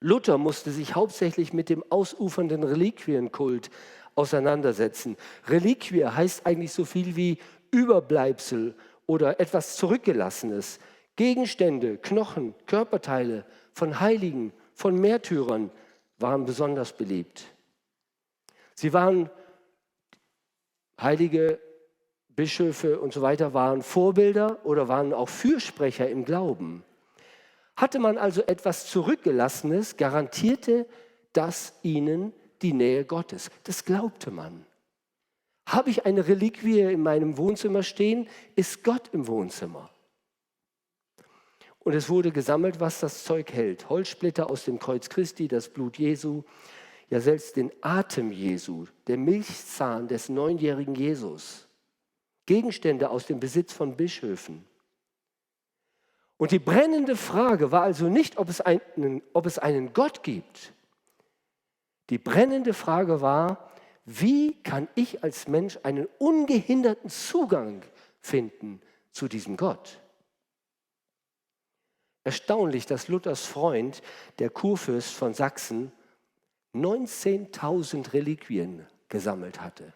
Luther 0.00 0.38
musste 0.38 0.70
sich 0.70 0.94
hauptsächlich 0.94 1.52
mit 1.52 1.68
dem 1.68 1.84
ausufernden 1.90 2.64
Reliquienkult 2.64 3.70
auseinandersetzen. 4.14 5.16
Reliquie 5.46 6.04
heißt 6.04 6.46
eigentlich 6.46 6.72
so 6.72 6.84
viel 6.84 7.16
wie 7.16 7.38
Überbleibsel 7.70 8.74
oder 9.06 9.40
etwas 9.40 9.76
Zurückgelassenes. 9.76 10.80
Gegenstände, 11.16 11.98
Knochen, 11.98 12.54
Körperteile 12.66 13.44
von 13.72 14.00
Heiligen, 14.00 14.52
von 14.74 14.94
Märtyrern 14.94 15.70
waren 16.18 16.46
besonders 16.46 16.94
beliebt. 16.94 17.44
Sie 18.74 18.92
waren 18.92 19.28
Heilige 21.00 21.58
Bischöfe 22.28 23.00
und 23.00 23.12
so 23.12 23.22
weiter 23.22 23.54
waren 23.54 23.82
Vorbilder 23.82 24.64
oder 24.64 24.88
waren 24.88 25.12
auch 25.12 25.28
Fürsprecher 25.28 26.08
im 26.08 26.24
Glauben. 26.24 26.84
Hatte 27.80 27.98
man 27.98 28.18
also 28.18 28.42
etwas 28.42 28.88
Zurückgelassenes, 28.88 29.96
garantierte 29.96 30.86
das 31.32 31.72
ihnen 31.82 32.34
die 32.60 32.74
Nähe 32.74 33.06
Gottes. 33.06 33.50
Das 33.64 33.86
glaubte 33.86 34.30
man. 34.30 34.66
Habe 35.64 35.88
ich 35.88 36.04
eine 36.04 36.28
Reliquie 36.28 36.80
in 36.80 37.02
meinem 37.02 37.38
Wohnzimmer 37.38 37.82
stehen, 37.82 38.28
ist 38.54 38.84
Gott 38.84 39.08
im 39.14 39.26
Wohnzimmer. 39.26 39.88
Und 41.78 41.94
es 41.94 42.10
wurde 42.10 42.32
gesammelt, 42.32 42.80
was 42.80 43.00
das 43.00 43.24
Zeug 43.24 43.50
hält. 43.50 43.88
Holzsplitter 43.88 44.50
aus 44.50 44.66
dem 44.66 44.78
Kreuz 44.78 45.08
Christi, 45.08 45.48
das 45.48 45.70
Blut 45.70 45.96
Jesu, 45.96 46.42
ja 47.08 47.18
selbst 47.18 47.56
den 47.56 47.72
Atem 47.80 48.30
Jesu, 48.30 48.88
der 49.06 49.16
Milchzahn 49.16 50.06
des 50.06 50.28
neunjährigen 50.28 50.94
Jesus, 50.94 51.66
Gegenstände 52.44 53.08
aus 53.08 53.24
dem 53.24 53.40
Besitz 53.40 53.72
von 53.72 53.96
Bischöfen. 53.96 54.66
Und 56.40 56.52
die 56.52 56.58
brennende 56.58 57.16
Frage 57.16 57.70
war 57.70 57.82
also 57.82 58.08
nicht, 58.08 58.38
ob 58.38 58.48
es 58.48 58.62
einen, 58.62 59.20
ob 59.34 59.44
es 59.44 59.58
einen 59.58 59.92
Gott 59.92 60.22
gibt. 60.22 60.72
Die 62.08 62.16
brennende 62.16 62.72
Frage 62.72 63.20
war, 63.20 63.70
wie 64.06 64.54
kann 64.62 64.88
ich 64.94 65.22
als 65.22 65.48
Mensch 65.48 65.78
einen 65.82 66.08
ungehinderten 66.18 67.10
Zugang 67.10 67.82
finden 68.22 68.80
zu 69.12 69.28
diesem 69.28 69.58
Gott? 69.58 70.00
Erstaunlich, 72.24 72.86
dass 72.86 73.08
Luthers 73.08 73.44
Freund, 73.44 74.00
der 74.38 74.48
Kurfürst 74.48 75.12
von 75.12 75.34
Sachsen, 75.34 75.92
19.000 76.74 78.14
Reliquien 78.14 78.86
gesammelt 79.10 79.60
hatte. 79.60 79.92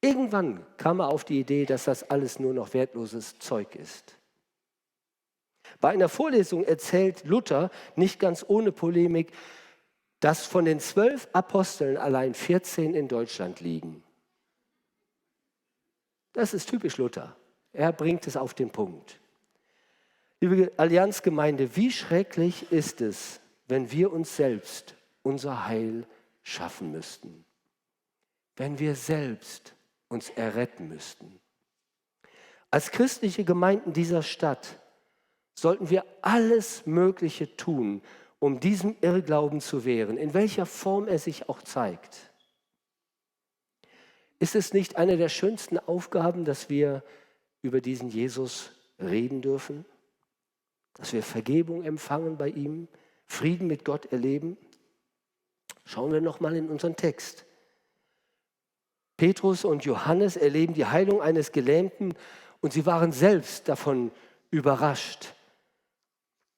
Irgendwann 0.00 0.64
kam 0.76 1.00
er 1.00 1.08
auf 1.08 1.24
die 1.24 1.40
Idee, 1.40 1.66
dass 1.66 1.86
das 1.86 2.08
alles 2.08 2.38
nur 2.38 2.54
noch 2.54 2.72
wertloses 2.72 3.40
Zeug 3.40 3.74
ist. 3.74 4.16
Bei 5.80 5.90
einer 5.90 6.08
Vorlesung 6.08 6.64
erzählt 6.64 7.24
Luther, 7.24 7.70
nicht 7.96 8.18
ganz 8.18 8.44
ohne 8.46 8.72
Polemik, 8.72 9.32
dass 10.20 10.46
von 10.46 10.64
den 10.64 10.80
zwölf 10.80 11.28
Aposteln 11.32 11.96
allein 11.96 12.34
14 12.34 12.94
in 12.94 13.08
Deutschland 13.08 13.60
liegen. 13.60 14.02
Das 16.32 16.54
ist 16.54 16.68
typisch 16.68 16.96
Luther. 16.96 17.36
Er 17.72 17.92
bringt 17.92 18.26
es 18.26 18.36
auf 18.36 18.54
den 18.54 18.70
Punkt. 18.70 19.18
Liebe 20.40 20.72
Allianzgemeinde, 20.76 21.76
wie 21.76 21.90
schrecklich 21.90 22.70
ist 22.72 23.00
es, 23.00 23.40
wenn 23.68 23.90
wir 23.90 24.12
uns 24.12 24.36
selbst 24.36 24.94
unser 25.22 25.66
Heil 25.66 26.06
schaffen 26.42 26.90
müssten. 26.90 27.44
Wenn 28.56 28.78
wir 28.78 28.94
selbst 28.94 29.74
uns 30.08 30.30
erretten 30.30 30.88
müssten. 30.88 31.40
Als 32.70 32.90
christliche 32.90 33.44
Gemeinden 33.44 33.92
dieser 33.92 34.22
Stadt 34.22 34.78
sollten 35.54 35.90
wir 35.90 36.04
alles 36.22 36.86
Mögliche 36.86 37.56
tun, 37.56 38.02
um 38.38 38.58
diesem 38.58 38.96
Irrglauben 39.00 39.60
zu 39.60 39.84
wehren, 39.84 40.16
in 40.16 40.34
welcher 40.34 40.66
Form 40.66 41.06
er 41.06 41.18
sich 41.18 41.48
auch 41.48 41.62
zeigt. 41.62 42.32
Ist 44.38 44.56
es 44.56 44.72
nicht 44.72 44.96
eine 44.96 45.16
der 45.16 45.28
schönsten 45.28 45.78
Aufgaben, 45.78 46.44
dass 46.44 46.68
wir 46.68 47.04
über 47.62 47.80
diesen 47.80 48.08
Jesus 48.08 48.72
reden 48.98 49.40
dürfen? 49.40 49.84
Dass 50.94 51.12
wir 51.12 51.22
Vergebung 51.22 51.84
empfangen 51.84 52.36
bei 52.36 52.48
ihm, 52.48 52.88
Frieden 53.26 53.68
mit 53.68 53.84
Gott 53.84 54.06
erleben? 54.06 54.56
Schauen 55.84 56.12
wir 56.12 56.20
nochmal 56.20 56.56
in 56.56 56.68
unseren 56.68 56.96
Text. 56.96 57.46
Petrus 59.16 59.64
und 59.64 59.84
Johannes 59.84 60.36
erleben 60.36 60.74
die 60.74 60.86
Heilung 60.86 61.22
eines 61.22 61.52
Gelähmten 61.52 62.14
und 62.60 62.72
sie 62.72 62.86
waren 62.86 63.12
selbst 63.12 63.68
davon 63.68 64.10
überrascht. 64.50 65.34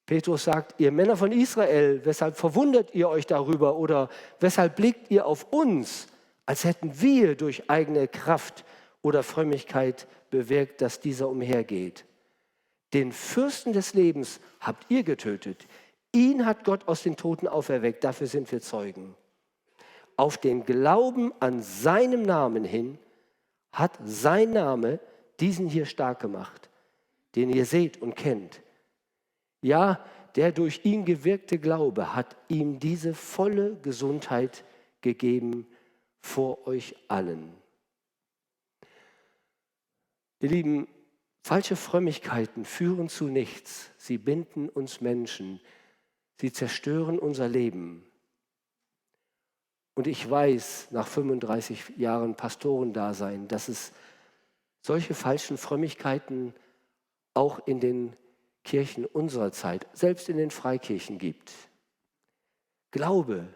Petrus 0.07 0.45
sagt, 0.45 0.75
ihr 0.79 0.93
Männer 0.93 1.17
von 1.17 1.33
Israel, 1.33 2.01
weshalb 2.05 2.37
verwundert 2.37 2.95
ihr 2.95 3.09
euch 3.09 3.27
darüber 3.27 3.77
oder 3.77 4.11
weshalb 4.39 4.77
blickt 4.77 5.11
ihr 5.11 5.27
auf 5.27 5.47
uns, 5.51 6.09
als 6.47 6.65
hätten 6.65 7.01
wir 7.01 7.37
durch 7.37 7.71
eigene 7.71 8.07
Kraft 8.07 8.65
oder 9.01 9.23
Frömmigkeit 9.23 10.07
bewirkt, 10.31 10.83
dass 10.83 11.01
dieser 11.01 11.29
umhergeht. 11.29 12.05
Den 12.93 13.13
Fürsten 13.13 13.73
des 13.73 13.95
Lebens 13.95 14.41
habt 14.61 14.91
ihr 14.91 15.03
getötet. 15.03 15.67
Ihn 16.13 16.47
hat 16.47 16.65
Gott 16.65 16.87
aus 16.87 17.03
den 17.03 17.17
Toten 17.17 17.49
auferweckt. 17.49 18.05
Dafür 18.05 18.27
sind 18.27 18.51
wir 18.53 18.61
Zeugen. 18.61 19.15
Auf 20.17 20.39
den 20.39 20.65
Glauben 20.65 21.33
an 21.41 21.63
seinem 21.63 22.23
Namen 22.23 22.65
hin 22.65 22.99
hat 23.73 23.99
sein 24.05 24.53
Name 24.53 25.01
diesen 25.41 25.67
hier 25.67 25.87
stark 25.87 26.21
gemacht, 26.21 26.71
den 27.35 27.51
ihr 27.51 27.65
seht 27.67 28.01
und 28.01 28.15
kennt. 28.15 28.63
Ja, 29.65 30.05
der 30.37 30.53
durch 30.53 30.85
ihn 30.85 31.07
gewirkte 31.07 31.59
Glaube 31.59 32.15
hat 32.15 32.37
ihm 32.49 32.81
diese 32.81 33.15
volle 33.15 33.77
Gesundheit 33.77 34.63
gegeben 35.01 35.67
vor 36.21 36.67
euch 36.67 36.95
allen. 37.09 37.55
Ihr 40.41 40.51
Lieben, 40.51 40.87
falsche 41.43 41.77
Frömmigkeiten 41.77 42.67
führen 42.67 43.09
zu 43.09 43.29
nichts. 43.29 43.91
Sie 43.97 44.19
binden 44.19 44.69
uns 44.69 45.01
Menschen. 45.01 45.61
Sie 46.39 46.53
zerstören 46.53 47.19
unser 47.19 47.49
Leben. 47.49 48.05
Und 49.95 50.07
ich 50.07 50.29
weiß 50.29 50.89
nach 50.91 51.07
35 51.07 51.95
Jahren 51.97 52.35
Pastorendasein, 52.35 53.49
dass 53.49 53.69
es 53.69 53.93
solche 54.83 55.15
falschen 55.15 55.57
Frömmigkeiten 55.57 56.53
auch 57.33 57.67
in 57.67 57.81
den 57.81 58.15
Kirchen 58.65 59.05
unserer 59.07 59.53
Zeit, 59.53 59.87
selbst 59.93 60.29
in 60.29 60.37
den 60.37 60.51
Freikirchen 60.51 61.19
gibt. 61.19 61.53
Glaube, 62.91 63.47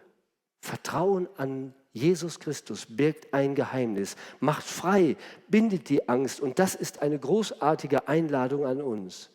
Vertrauen 0.61 1.27
an 1.37 1.73
Jesus 1.91 2.39
Christus 2.39 2.85
birgt 2.85 3.33
ein 3.33 3.55
Geheimnis, 3.55 4.15
macht 4.39 4.65
frei, 4.65 5.17
bindet 5.47 5.89
die 5.89 6.07
Angst 6.07 6.39
und 6.39 6.59
das 6.59 6.75
ist 6.75 7.01
eine 7.01 7.17
großartige 7.17 8.07
Einladung 8.07 8.65
an 8.65 8.81
uns. 8.81 9.29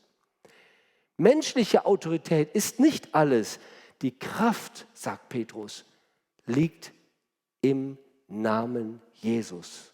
Menschliche 1.16 1.86
Autorität 1.86 2.54
ist 2.54 2.80
nicht 2.80 3.14
alles. 3.14 3.58
Die 4.02 4.16
Kraft, 4.16 4.86
sagt 4.94 5.28
Petrus, 5.28 5.84
liegt 6.46 6.92
im 7.60 7.98
Namen 8.28 9.00
Jesus. 9.14 9.93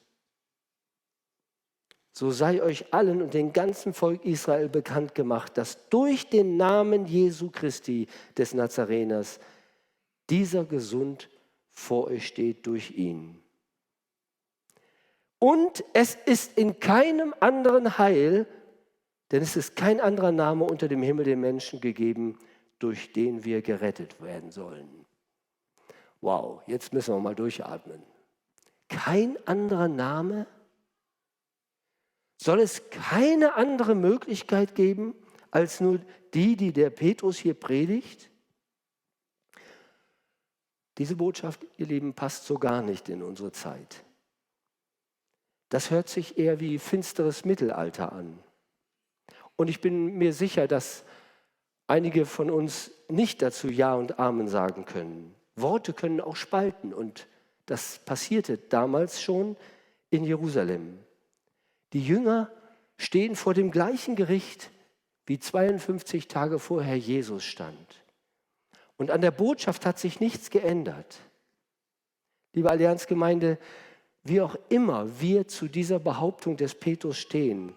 So 2.20 2.30
sei 2.30 2.62
euch 2.62 2.92
allen 2.92 3.22
und 3.22 3.32
dem 3.32 3.54
ganzen 3.54 3.94
Volk 3.94 4.26
Israel 4.26 4.68
bekannt 4.68 5.14
gemacht, 5.14 5.56
dass 5.56 5.88
durch 5.88 6.28
den 6.28 6.58
Namen 6.58 7.06
Jesu 7.06 7.48
Christi 7.48 8.08
des 8.36 8.52
Nazareners 8.52 9.40
dieser 10.28 10.66
gesund 10.66 11.30
vor 11.70 12.08
euch 12.08 12.26
steht 12.26 12.66
durch 12.66 12.90
ihn. 12.90 13.42
Und 15.38 15.82
es 15.94 16.14
ist 16.14 16.58
in 16.58 16.78
keinem 16.78 17.34
anderen 17.40 17.96
Heil, 17.96 18.46
denn 19.30 19.40
es 19.40 19.56
ist 19.56 19.74
kein 19.74 19.98
anderer 19.98 20.30
Name 20.30 20.64
unter 20.66 20.88
dem 20.88 21.00
Himmel 21.00 21.24
den 21.24 21.40
Menschen 21.40 21.80
gegeben, 21.80 22.38
durch 22.78 23.14
den 23.14 23.46
wir 23.46 23.62
gerettet 23.62 24.20
werden 24.20 24.50
sollen. 24.50 25.06
Wow, 26.20 26.60
jetzt 26.66 26.92
müssen 26.92 27.14
wir 27.14 27.20
mal 27.20 27.34
durchatmen. 27.34 28.02
Kein 28.88 29.38
anderer 29.46 29.88
Name? 29.88 30.46
Soll 32.42 32.60
es 32.60 32.88
keine 32.88 33.54
andere 33.56 33.94
Möglichkeit 33.94 34.74
geben 34.74 35.14
als 35.50 35.78
nur 35.78 36.00
die, 36.32 36.56
die 36.56 36.72
der 36.72 36.88
Petrus 36.88 37.36
hier 37.36 37.52
predigt? 37.52 38.30
Diese 40.96 41.16
Botschaft, 41.16 41.66
ihr 41.76 41.84
Lieben, 41.84 42.14
passt 42.14 42.46
so 42.46 42.58
gar 42.58 42.80
nicht 42.80 43.10
in 43.10 43.22
unsere 43.22 43.52
Zeit. 43.52 44.04
Das 45.68 45.90
hört 45.90 46.08
sich 46.08 46.38
eher 46.38 46.60
wie 46.60 46.78
finsteres 46.78 47.44
Mittelalter 47.44 48.10
an. 48.12 48.38
Und 49.56 49.68
ich 49.68 49.82
bin 49.82 50.16
mir 50.16 50.32
sicher, 50.32 50.66
dass 50.66 51.04
einige 51.88 52.24
von 52.24 52.48
uns 52.48 52.90
nicht 53.08 53.42
dazu 53.42 53.68
Ja 53.68 53.94
und 53.94 54.18
Amen 54.18 54.48
sagen 54.48 54.86
können. 54.86 55.34
Worte 55.56 55.92
können 55.92 56.22
auch 56.22 56.36
spalten 56.36 56.94
und 56.94 57.26
das 57.66 57.98
passierte 57.98 58.56
damals 58.56 59.20
schon 59.20 59.56
in 60.08 60.24
Jerusalem. 60.24 60.98
Die 61.92 62.04
Jünger 62.04 62.50
stehen 62.96 63.36
vor 63.36 63.54
dem 63.54 63.70
gleichen 63.70 64.16
Gericht, 64.16 64.70
wie 65.26 65.38
52 65.38 66.28
Tage 66.28 66.58
vorher 66.58 66.96
Jesus 66.98 67.44
stand. 67.44 68.04
Und 68.96 69.10
an 69.10 69.20
der 69.20 69.30
Botschaft 69.30 69.86
hat 69.86 69.98
sich 69.98 70.20
nichts 70.20 70.50
geändert. 70.50 71.20
Liebe 72.52 72.70
Allianzgemeinde, 72.70 73.58
wie 74.22 74.40
auch 74.40 74.56
immer 74.68 75.20
wir 75.20 75.48
zu 75.48 75.68
dieser 75.68 75.98
Behauptung 75.98 76.56
des 76.56 76.74
Petrus 76.74 77.16
stehen, 77.18 77.74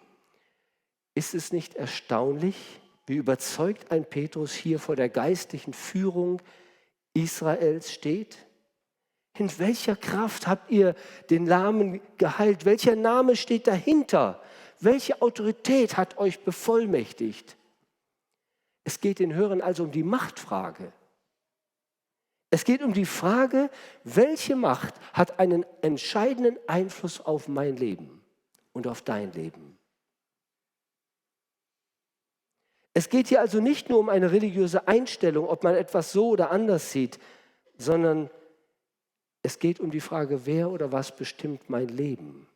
ist 1.16 1.34
es 1.34 1.54
nicht 1.54 1.76
erstaunlich, 1.76 2.82
wie 3.06 3.16
überzeugt 3.16 3.92
ein 3.92 4.06
Petrus 4.06 4.54
hier 4.54 4.80
vor 4.80 4.96
der 4.96 5.10
geistlichen 5.10 5.74
Führung 5.74 6.42
Israels 7.14 7.92
steht? 7.92 8.38
In 9.38 9.58
welcher 9.58 9.96
Kraft 9.96 10.48
habt 10.48 10.70
ihr 10.70 10.96
den 11.30 11.48
Lahmen 11.48 12.02
geheilt? 12.18 12.66
Welcher 12.66 12.96
Name 12.96 13.36
steht 13.36 13.66
dahinter? 13.66 14.42
Welche 14.80 15.22
Autorität 15.22 15.98
hat 15.98 16.18
euch 16.18 16.44
bevollmächtigt? 16.44 17.58
Es 18.84 19.00
geht 19.00 19.20
den 19.20 19.34
Hörern 19.34 19.62
also 19.62 19.86
um 19.86 19.92
die 19.92 20.04
Machtfrage. 20.04 20.92
Es 22.52 22.66
geht 22.66 22.84
um 22.84 22.94
die 22.94 23.06
Frage, 23.06 23.72
welche 24.04 24.56
Macht 24.56 24.94
hat 25.14 25.40
einen 25.40 25.66
entscheidenden 25.82 26.60
Einfluss 26.68 27.20
auf 27.20 27.48
mein 27.48 27.78
Leben 27.78 28.22
und 28.74 28.86
auf 28.86 29.02
dein 29.02 29.32
Leben. 29.32 29.80
Es 32.94 33.10
geht 33.10 33.30
hier 33.30 33.40
also 33.40 33.60
nicht 33.60 33.90
nur 33.90 33.98
um 33.98 34.10
eine 34.10 34.32
religiöse 34.32 34.88
Einstellung, 34.88 35.48
ob 35.48 35.64
man 35.64 35.74
etwas 35.74 36.12
so 36.12 36.28
oder 36.28 36.52
anders 36.52 36.92
sieht, 36.92 37.18
sondern 37.76 38.30
es 39.44 39.60
geht 39.60 39.82
um 39.82 39.92
die 39.92 40.00
Frage, 40.00 40.46
wer 40.46 40.72
oder 40.72 40.92
was 40.94 41.16
bestimmt 41.16 41.70
mein 41.70 41.90
Leben. 41.90 42.48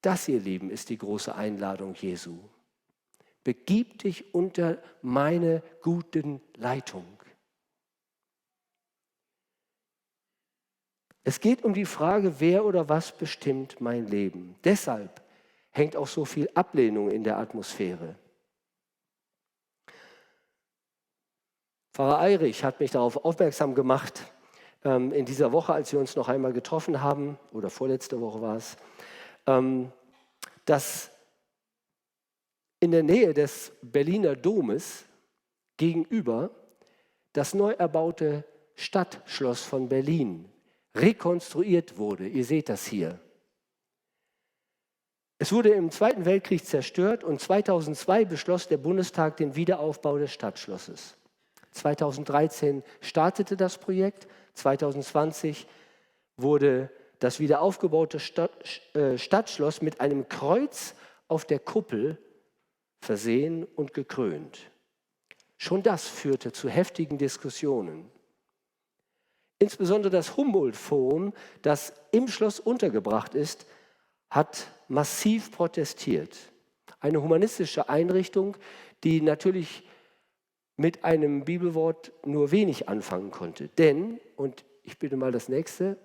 Das, 0.00 0.28
ihr 0.28 0.40
Lieben, 0.40 0.70
ist 0.70 0.88
die 0.88 0.98
große 0.98 1.34
Einladung 1.34 1.94
Jesu. 1.94 2.38
Begib 3.42 3.98
dich 3.98 4.32
unter 4.32 4.80
meine 5.02 5.62
guten 5.82 6.40
Leitung. 6.54 7.04
Es 11.24 11.40
geht 11.40 11.64
um 11.64 11.74
die 11.74 11.84
Frage, 11.84 12.40
wer 12.40 12.64
oder 12.64 12.88
was 12.88 13.16
bestimmt 13.16 13.80
mein 13.80 14.06
Leben. 14.06 14.56
Deshalb 14.62 15.22
hängt 15.70 15.96
auch 15.96 16.08
so 16.08 16.24
viel 16.24 16.48
Ablehnung 16.54 17.10
in 17.10 17.24
der 17.24 17.38
Atmosphäre. 17.38 18.16
Pfarrer 21.92 22.20
Eirich 22.20 22.62
hat 22.62 22.78
mich 22.78 22.92
darauf 22.92 23.24
aufmerksam 23.24 23.74
gemacht, 23.74 24.32
ähm, 24.84 25.12
in 25.12 25.24
dieser 25.24 25.52
Woche, 25.52 25.72
als 25.72 25.92
wir 25.92 26.00
uns 26.00 26.16
noch 26.16 26.28
einmal 26.28 26.52
getroffen 26.52 27.02
haben, 27.02 27.38
oder 27.52 27.70
vorletzte 27.70 28.20
Woche 28.20 28.40
war 28.40 28.56
es, 28.56 28.76
ähm, 29.46 29.92
dass 30.64 31.10
in 32.80 32.90
der 32.90 33.02
Nähe 33.02 33.32
des 33.32 33.72
Berliner 33.82 34.34
Domes 34.34 35.04
gegenüber 35.76 36.50
das 37.32 37.54
neu 37.54 37.72
erbaute 37.72 38.44
Stadtschloss 38.74 39.62
von 39.62 39.88
Berlin 39.88 40.48
rekonstruiert 40.94 41.96
wurde. 41.96 42.26
Ihr 42.26 42.44
seht 42.44 42.68
das 42.68 42.86
hier. 42.86 43.18
Es 45.38 45.52
wurde 45.52 45.70
im 45.70 45.90
Zweiten 45.90 46.24
Weltkrieg 46.24 46.64
zerstört 46.64 47.24
und 47.24 47.40
2002 47.40 48.26
beschloss 48.26 48.68
der 48.68 48.76
Bundestag 48.76 49.36
den 49.38 49.56
Wiederaufbau 49.56 50.18
des 50.18 50.32
Stadtschlosses. 50.32 51.16
2013 51.72 52.84
startete 53.00 53.56
das 53.56 53.78
Projekt, 53.78 54.28
2020 54.54 55.66
wurde 56.36 56.90
das 57.18 57.38
wieder 57.40 57.60
aufgebaute 57.60 58.18
äh, 58.94 59.18
Stadtschloss 59.18 59.80
mit 59.80 60.00
einem 60.00 60.28
Kreuz 60.28 60.94
auf 61.28 61.44
der 61.44 61.58
Kuppel 61.58 62.18
versehen 63.00 63.64
und 63.64 63.94
gekrönt. 63.94 64.70
Schon 65.56 65.82
das 65.82 66.08
führte 66.08 66.52
zu 66.52 66.68
heftigen 66.68 67.18
Diskussionen. 67.18 68.10
Insbesondere 69.58 70.10
das 70.10 70.36
Humboldt-Forum, 70.36 71.32
das 71.62 71.92
im 72.10 72.26
Schloss 72.26 72.58
untergebracht 72.58 73.34
ist, 73.36 73.66
hat 74.28 74.66
massiv 74.88 75.52
protestiert. 75.52 76.36
Eine 76.98 77.22
humanistische 77.22 77.88
Einrichtung, 77.88 78.56
die 79.04 79.20
natürlich 79.20 79.84
mit 80.76 81.04
einem 81.04 81.44
Bibelwort 81.44 82.12
nur 82.24 82.50
wenig 82.50 82.88
anfangen 82.88 83.30
konnte. 83.30 83.68
Denn, 83.78 84.20
und 84.36 84.64
ich 84.82 84.98
bitte 84.98 85.16
mal 85.16 85.32
das 85.32 85.48
nächste, 85.48 85.96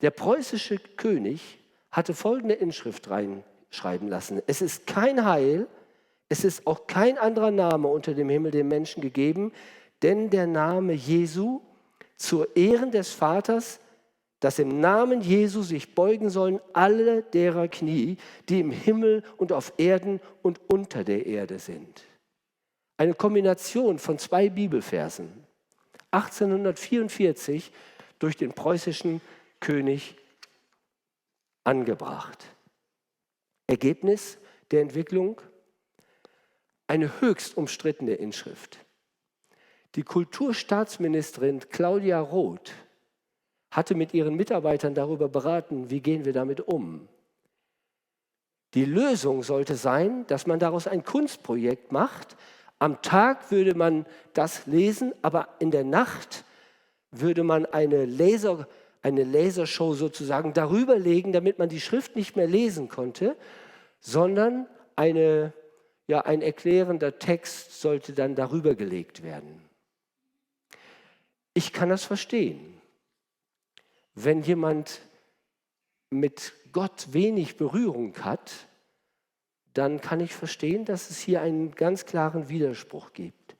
der 0.00 0.10
preußische 0.10 0.78
König 0.78 1.58
hatte 1.90 2.14
folgende 2.14 2.54
Inschrift 2.54 3.08
reinschreiben 3.08 4.08
lassen. 4.08 4.42
Es 4.46 4.62
ist 4.62 4.86
kein 4.86 5.24
Heil, 5.24 5.68
es 6.28 6.44
ist 6.44 6.66
auch 6.66 6.86
kein 6.86 7.18
anderer 7.18 7.50
Name 7.50 7.88
unter 7.88 8.14
dem 8.14 8.28
Himmel 8.28 8.50
dem 8.50 8.68
Menschen 8.68 9.00
gegeben, 9.00 9.52
denn 10.02 10.30
der 10.30 10.46
Name 10.46 10.92
Jesu 10.92 11.60
zur 12.16 12.56
Ehren 12.56 12.90
des 12.90 13.12
Vaters, 13.12 13.80
dass 14.42 14.58
im 14.58 14.80
Namen 14.80 15.20
Jesu 15.20 15.62
sich 15.62 15.94
beugen 15.94 16.28
sollen 16.28 16.58
alle 16.72 17.22
derer 17.22 17.68
Knie, 17.68 18.16
die 18.48 18.58
im 18.58 18.72
Himmel 18.72 19.22
und 19.36 19.52
auf 19.52 19.72
Erden 19.76 20.20
und 20.42 20.60
unter 20.66 21.04
der 21.04 21.26
Erde 21.26 21.60
sind. 21.60 22.02
Eine 22.96 23.14
Kombination 23.14 24.00
von 24.00 24.18
zwei 24.18 24.48
Bibelversen, 24.48 25.30
1844 26.10 27.70
durch 28.18 28.36
den 28.36 28.52
preußischen 28.52 29.20
König 29.60 30.16
angebracht. 31.62 32.44
Ergebnis 33.68 34.38
der 34.72 34.80
Entwicklung? 34.80 35.40
Eine 36.88 37.20
höchst 37.20 37.56
umstrittene 37.56 38.14
Inschrift. 38.14 38.80
Die 39.94 40.02
Kulturstaatsministerin 40.02 41.60
Claudia 41.70 42.18
Roth 42.18 42.72
hatte 43.72 43.94
mit 43.94 44.14
ihren 44.14 44.34
Mitarbeitern 44.34 44.94
darüber 44.94 45.28
beraten, 45.28 45.90
wie 45.90 46.00
gehen 46.00 46.24
wir 46.26 46.34
damit 46.34 46.60
um. 46.60 47.08
Die 48.74 48.84
Lösung 48.84 49.42
sollte 49.42 49.74
sein, 49.74 50.26
dass 50.28 50.46
man 50.46 50.58
daraus 50.58 50.86
ein 50.86 51.04
Kunstprojekt 51.04 51.90
macht. 51.90 52.36
Am 52.78 53.00
Tag 53.02 53.50
würde 53.50 53.74
man 53.74 54.06
das 54.34 54.66
lesen, 54.66 55.14
aber 55.22 55.48
in 55.58 55.70
der 55.70 55.84
Nacht 55.84 56.44
würde 57.10 57.44
man 57.44 57.64
eine, 57.66 58.04
Laser, 58.04 58.68
eine 59.02 59.24
Lasershow 59.24 59.94
sozusagen 59.94 60.52
darüber 60.52 60.98
legen, 60.98 61.32
damit 61.32 61.58
man 61.58 61.70
die 61.70 61.80
Schrift 61.80 62.14
nicht 62.14 62.36
mehr 62.36 62.46
lesen 62.46 62.88
konnte, 62.88 63.36
sondern 64.00 64.66
eine, 64.96 65.54
ja, 66.08 66.20
ein 66.22 66.42
erklärender 66.42 67.18
Text 67.18 67.80
sollte 67.80 68.12
dann 68.12 68.34
darüber 68.34 68.74
gelegt 68.74 69.22
werden. 69.22 69.62
Ich 71.54 71.72
kann 71.72 71.88
das 71.88 72.04
verstehen. 72.04 72.71
Wenn 74.14 74.42
jemand 74.42 75.00
mit 76.10 76.52
Gott 76.72 77.12
wenig 77.12 77.56
Berührung 77.56 78.16
hat, 78.18 78.68
dann 79.74 80.00
kann 80.00 80.20
ich 80.20 80.34
verstehen, 80.34 80.84
dass 80.84 81.10
es 81.10 81.18
hier 81.20 81.40
einen 81.40 81.74
ganz 81.74 82.04
klaren 82.04 82.48
Widerspruch 82.48 83.12
gibt. 83.12 83.56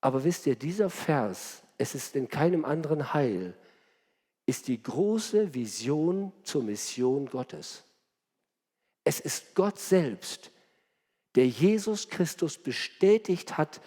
Aber 0.00 0.24
wisst 0.24 0.46
ihr, 0.46 0.56
dieser 0.56 0.90
Vers, 0.90 1.62
es 1.76 1.94
ist 1.94 2.16
in 2.16 2.28
keinem 2.28 2.64
anderen 2.64 3.12
Heil, 3.12 3.54
ist 4.46 4.68
die 4.68 4.82
große 4.82 5.52
Vision 5.52 6.32
zur 6.42 6.62
Mission 6.62 7.26
Gottes. 7.26 7.84
Es 9.04 9.20
ist 9.20 9.54
Gott 9.54 9.78
selbst, 9.78 10.50
der 11.34 11.46
Jesus 11.46 12.08
Christus 12.08 12.56
bestätigt 12.56 13.58
hat 13.58 13.80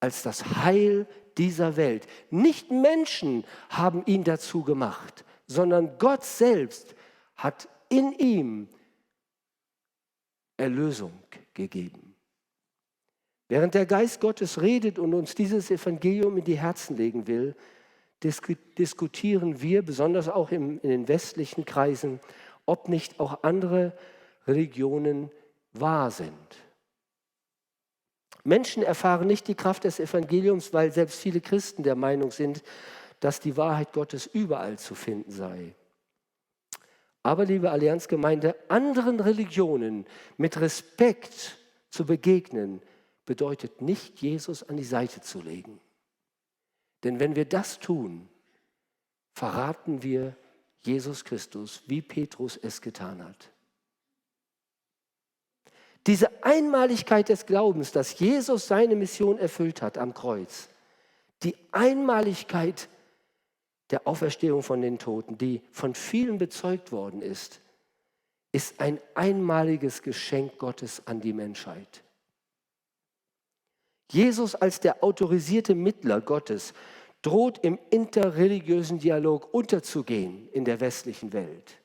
als 0.00 0.22
das 0.22 0.56
Heil 0.56 1.06
dieser 1.38 1.76
Welt. 1.76 2.06
Nicht 2.30 2.70
Menschen 2.70 3.44
haben 3.68 4.02
ihn 4.06 4.24
dazu 4.24 4.62
gemacht, 4.62 5.24
sondern 5.46 5.98
Gott 5.98 6.24
selbst 6.24 6.94
hat 7.36 7.68
in 7.88 8.12
ihm 8.12 8.68
Erlösung 10.56 11.12
gegeben. 11.52 12.14
Während 13.48 13.74
der 13.74 13.86
Geist 13.86 14.20
Gottes 14.20 14.60
redet 14.62 14.98
und 14.98 15.14
uns 15.14 15.34
dieses 15.34 15.70
Evangelium 15.70 16.36
in 16.38 16.44
die 16.44 16.58
Herzen 16.58 16.96
legen 16.96 17.26
will, 17.26 17.54
diskutieren 18.22 19.60
wir, 19.60 19.82
besonders 19.82 20.28
auch 20.28 20.50
in 20.50 20.80
den 20.80 21.08
westlichen 21.08 21.64
Kreisen, 21.66 22.20
ob 22.64 22.88
nicht 22.88 23.20
auch 23.20 23.42
andere 23.42 23.92
Religionen 24.46 25.30
wahr 25.72 26.10
sind. 26.10 26.32
Menschen 28.44 28.82
erfahren 28.82 29.26
nicht 29.26 29.48
die 29.48 29.54
Kraft 29.54 29.84
des 29.84 29.98
Evangeliums, 29.98 30.72
weil 30.72 30.92
selbst 30.92 31.18
viele 31.18 31.40
Christen 31.40 31.82
der 31.82 31.96
Meinung 31.96 32.30
sind, 32.30 32.62
dass 33.20 33.40
die 33.40 33.56
Wahrheit 33.56 33.92
Gottes 33.92 34.26
überall 34.26 34.78
zu 34.78 34.94
finden 34.94 35.30
sei. 35.30 35.74
Aber, 37.22 37.46
liebe 37.46 37.70
Allianzgemeinde, 37.70 38.54
anderen 38.68 39.18
Religionen 39.18 40.04
mit 40.36 40.60
Respekt 40.60 41.56
zu 41.88 42.04
begegnen, 42.04 42.82
bedeutet 43.24 43.80
nicht, 43.80 44.20
Jesus 44.20 44.62
an 44.62 44.76
die 44.76 44.84
Seite 44.84 45.22
zu 45.22 45.40
legen. 45.40 45.80
Denn 47.02 47.20
wenn 47.20 47.34
wir 47.34 47.46
das 47.46 47.78
tun, 47.78 48.28
verraten 49.32 50.02
wir 50.02 50.36
Jesus 50.82 51.24
Christus, 51.24 51.82
wie 51.86 52.02
Petrus 52.02 52.58
es 52.58 52.82
getan 52.82 53.24
hat. 53.24 53.53
Diese 56.06 56.44
Einmaligkeit 56.44 57.28
des 57.28 57.46
Glaubens, 57.46 57.92
dass 57.92 58.18
Jesus 58.18 58.68
seine 58.68 58.94
Mission 58.94 59.38
erfüllt 59.38 59.80
hat 59.80 59.96
am 59.96 60.12
Kreuz, 60.12 60.68
die 61.42 61.56
Einmaligkeit 61.72 62.88
der 63.90 64.06
Auferstehung 64.06 64.62
von 64.62 64.80
den 64.82 64.98
Toten, 64.98 65.38
die 65.38 65.62
von 65.70 65.94
vielen 65.94 66.38
bezeugt 66.38 66.92
worden 66.92 67.22
ist, 67.22 67.60
ist 68.52 68.80
ein 68.80 69.00
einmaliges 69.14 70.02
Geschenk 70.02 70.58
Gottes 70.58 71.06
an 71.06 71.20
die 71.20 71.32
Menschheit. 71.32 72.02
Jesus 74.10 74.54
als 74.54 74.80
der 74.80 75.02
autorisierte 75.02 75.74
Mittler 75.74 76.20
Gottes 76.20 76.72
droht 77.22 77.58
im 77.64 77.78
interreligiösen 77.90 78.98
Dialog 78.98 79.52
unterzugehen 79.52 80.48
in 80.52 80.64
der 80.64 80.80
westlichen 80.80 81.32
Welt. 81.32 81.78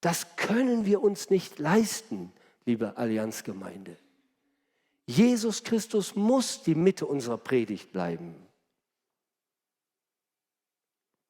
Das 0.00 0.36
können 0.36 0.86
wir 0.86 1.02
uns 1.02 1.30
nicht 1.30 1.58
leisten, 1.58 2.32
liebe 2.64 2.96
Allianzgemeinde. 2.96 3.96
Jesus 5.06 5.64
Christus 5.64 6.14
muss 6.14 6.62
die 6.62 6.74
Mitte 6.74 7.06
unserer 7.06 7.38
Predigt 7.38 7.92
bleiben. 7.92 8.34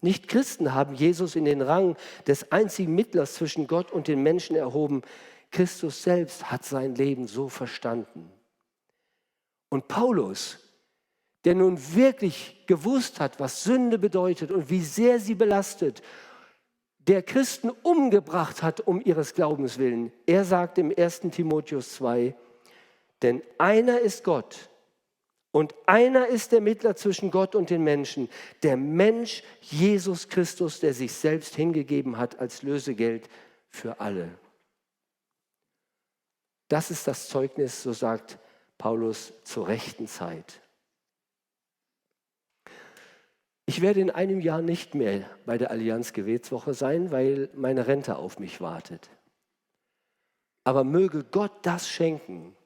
Nicht 0.03 0.29
Christen 0.29 0.75
haben 0.75 0.95
Jesus 0.95 1.37
in 1.37 1.45
den 1.45 1.63
Rang 1.63 1.97
des 2.27 2.51
einzigen 2.51 2.95
Mittlers 2.95 3.35
zwischen 3.35 3.69
Gott 3.69 3.93
und 3.93 4.09
den 4.09 4.23
Menschen 4.23 4.57
erhoben. 4.57 5.03
Christus 5.53 6.03
selbst 6.03 6.51
hat 6.51 6.65
sein 6.65 6.95
Leben 6.97 7.29
so 7.29 7.49
verstanden. 7.49 8.31
Und 9.69 9.89
Paulus, 9.89 10.59
der 11.45 11.55
nun 11.55 11.79
wirklich 11.95 12.65
gewusst 12.67 13.21
hat, 13.21 13.39
was 13.39 13.63
Sünde 13.63 13.99
bedeutet 13.99 14.51
und 14.51 14.71
wie 14.71 14.83
sehr 14.83 15.21
sie 15.21 15.35
belastet 15.35 16.03
der 17.09 17.23
Christen 17.23 17.71
umgebracht 17.71 18.63
hat 18.63 18.81
um 18.81 19.01
ihres 19.05 19.35
Glaubens 19.35 19.79
willen. 19.79 20.13
Er 20.27 20.45
sagt 20.45 20.79
im 20.79 20.93
1. 20.97 21.21
Timotheus 21.33 21.95
2, 21.95 22.35
denn 23.23 23.43
einer 23.59 24.01
ist 24.01 24.25
Gott 24.25 24.71
und 25.51 25.75
einer 25.87 26.29
ist 26.29 26.53
der 26.53 26.61
Mittler 26.61 26.97
zwischen 26.97 27.31
Gott 27.31 27.55
und 27.55 27.71
den 27.71 27.83
Menschen, 27.83 28.29
der 28.63 28.77
Mensch 28.77 29.43
Jesus 29.61 30.29
Christus, 30.29 30.81
der 30.81 30.95
sich 30.95 31.13
selbst 31.13 31.55
hingegeben 31.57 32.19
hat 32.19 32.39
als 32.39 32.63
Lösegeld 32.63 33.29
für 33.69 34.01
alle. 34.01 34.31
Das 36.69 36.91
ist 36.91 37.07
das 37.07 37.29
Zeugnis, 37.29 37.83
so 37.83 37.93
sagt 37.93 38.39
Paulus, 38.79 39.33
zur 39.45 39.69
rechten 39.69 40.09
Zeit. 40.09 40.63
Ich 43.67 43.81
werde 43.81 44.01
in 44.01 44.11
einem 44.11 44.41
Jahr 44.41 44.61
nicht 44.61 44.95
mehr 44.95 45.29
bei 45.47 45.57
der 45.57 45.71
Allianz 45.71 46.13
Gebetswoche 46.13 46.75
sein, 46.75 47.11
weil 47.11 47.49
meine 47.55 47.87
Rente 47.87 48.17
auf 48.17 48.39
mich 48.39 48.61
wartet. 48.61 49.11
Aber 50.65 50.85
möge 50.85 51.25
Gott 51.25 51.53
das 51.63 51.89
schenken, 51.89 52.57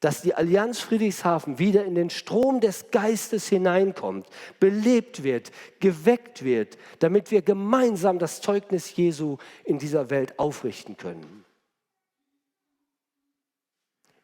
dass 0.00 0.22
die 0.22 0.34
Allianz 0.34 0.80
Friedrichshafen 0.80 1.58
wieder 1.58 1.84
in 1.84 1.94
den 1.94 2.10
Strom 2.10 2.60
des 2.60 2.90
Geistes 2.90 3.48
hineinkommt, 3.48 4.28
belebt 4.60 5.22
wird, 5.22 5.50
geweckt 5.80 6.44
wird, 6.44 6.76
damit 6.98 7.30
wir 7.30 7.42
gemeinsam 7.42 8.18
das 8.18 8.40
Zeugnis 8.40 8.94
Jesu 8.94 9.38
in 9.64 9.78
dieser 9.78 10.10
Welt 10.10 10.38
aufrichten 10.38 10.96
können. 10.96 11.44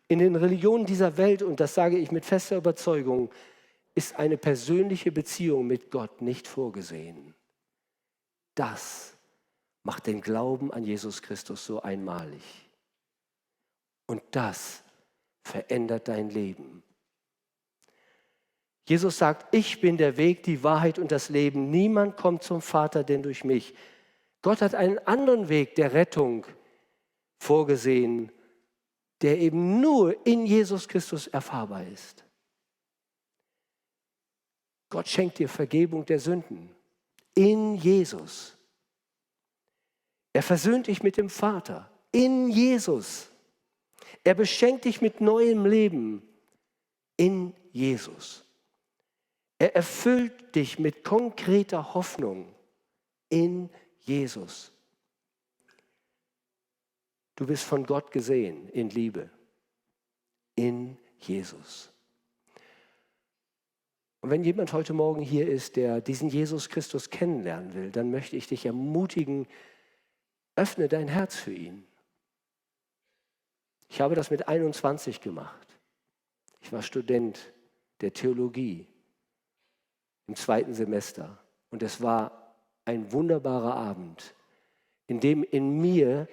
In 0.06 0.18
den 0.18 0.36
Religionen 0.36 0.86
dieser 0.86 1.16
Welt, 1.16 1.42
und 1.42 1.60
das 1.60 1.74
sage 1.74 1.96
ich 1.96 2.10
mit 2.10 2.24
fester 2.24 2.56
Überzeugung, 2.56 3.30
ist 4.00 4.18
eine 4.18 4.38
persönliche 4.38 5.12
Beziehung 5.12 5.66
mit 5.66 5.90
Gott 5.90 6.22
nicht 6.22 6.48
vorgesehen. 6.48 7.34
Das 8.54 9.14
macht 9.82 10.06
den 10.06 10.22
Glauben 10.22 10.72
an 10.72 10.84
Jesus 10.84 11.20
Christus 11.20 11.66
so 11.66 11.82
einmalig. 11.82 12.40
Und 14.06 14.22
das 14.30 14.82
verändert 15.42 16.08
dein 16.08 16.30
Leben. 16.30 16.82
Jesus 18.88 19.18
sagt, 19.18 19.54
ich 19.54 19.82
bin 19.82 19.98
der 19.98 20.16
Weg, 20.16 20.44
die 20.44 20.64
Wahrheit 20.64 20.98
und 20.98 21.12
das 21.12 21.28
Leben. 21.28 21.68
Niemand 21.68 22.16
kommt 22.16 22.42
zum 22.42 22.62
Vater 22.62 23.04
denn 23.04 23.22
durch 23.22 23.44
mich. 23.44 23.74
Gott 24.40 24.62
hat 24.62 24.74
einen 24.74 24.98
anderen 25.00 25.50
Weg 25.50 25.74
der 25.74 25.92
Rettung 25.92 26.46
vorgesehen, 27.38 28.32
der 29.20 29.38
eben 29.40 29.82
nur 29.82 30.26
in 30.26 30.46
Jesus 30.46 30.88
Christus 30.88 31.26
erfahrbar 31.26 31.86
ist. 31.86 32.24
Gott 34.90 35.08
schenkt 35.08 35.38
dir 35.38 35.48
Vergebung 35.48 36.04
der 36.04 36.18
Sünden 36.18 36.68
in 37.34 37.76
Jesus. 37.76 38.56
Er 40.32 40.42
versöhnt 40.42 40.88
dich 40.88 41.02
mit 41.02 41.16
dem 41.16 41.30
Vater 41.30 41.90
in 42.12 42.50
Jesus. 42.50 43.30
Er 44.24 44.34
beschenkt 44.34 44.84
dich 44.84 45.00
mit 45.00 45.20
neuem 45.20 45.64
Leben 45.64 46.22
in 47.16 47.54
Jesus. 47.72 48.44
Er 49.58 49.76
erfüllt 49.76 50.54
dich 50.54 50.78
mit 50.78 51.04
konkreter 51.04 51.94
Hoffnung 51.94 52.52
in 53.28 53.70
Jesus. 54.00 54.72
Du 57.36 57.46
bist 57.46 57.64
von 57.64 57.86
Gott 57.86 58.10
gesehen 58.10 58.68
in 58.70 58.90
Liebe, 58.90 59.30
in 60.56 60.96
Jesus. 61.18 61.89
Und 64.20 64.30
wenn 64.30 64.44
jemand 64.44 64.72
heute 64.72 64.92
Morgen 64.92 65.22
hier 65.22 65.48
ist, 65.48 65.76
der 65.76 66.00
diesen 66.00 66.28
Jesus 66.28 66.68
Christus 66.68 67.10
kennenlernen 67.10 67.74
will, 67.74 67.90
dann 67.90 68.10
möchte 68.10 68.36
ich 68.36 68.46
dich 68.46 68.66
ermutigen, 68.66 69.46
öffne 70.56 70.88
dein 70.88 71.08
Herz 71.08 71.36
für 71.36 71.52
ihn. 71.52 71.86
Ich 73.88 74.00
habe 74.00 74.14
das 74.14 74.30
mit 74.30 74.46
21 74.46 75.20
gemacht. 75.20 75.78
Ich 76.60 76.72
war 76.72 76.82
Student 76.82 77.52
der 78.02 78.12
Theologie 78.12 78.86
im 80.26 80.36
zweiten 80.36 80.74
Semester 80.74 81.42
und 81.70 81.82
es 81.82 82.00
war 82.00 82.54
ein 82.84 83.12
wunderbarer 83.12 83.74
Abend, 83.74 84.34
in 85.06 85.20
dem 85.20 85.42
in 85.42 85.80
mir 85.80 86.28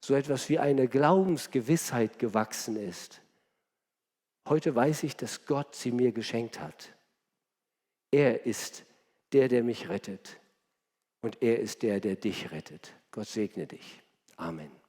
so 0.00 0.14
etwas 0.14 0.48
wie 0.48 0.58
eine 0.58 0.88
Glaubensgewissheit 0.88 2.18
gewachsen 2.18 2.76
ist. 2.76 3.22
Heute 4.48 4.74
weiß 4.74 5.04
ich, 5.04 5.16
dass 5.16 5.46
Gott 5.46 5.74
sie 5.74 5.92
mir 5.92 6.12
geschenkt 6.12 6.60
hat. 6.60 6.94
Er 8.10 8.46
ist 8.46 8.84
der, 9.32 9.48
der 9.48 9.62
mich 9.62 9.88
rettet. 9.88 10.40
Und 11.22 11.42
er 11.42 11.58
ist 11.58 11.82
der, 11.82 12.00
der 12.00 12.16
dich 12.16 12.50
rettet. 12.50 12.94
Gott 13.10 13.28
segne 13.28 13.66
dich. 13.66 14.00
Amen. 14.36 14.79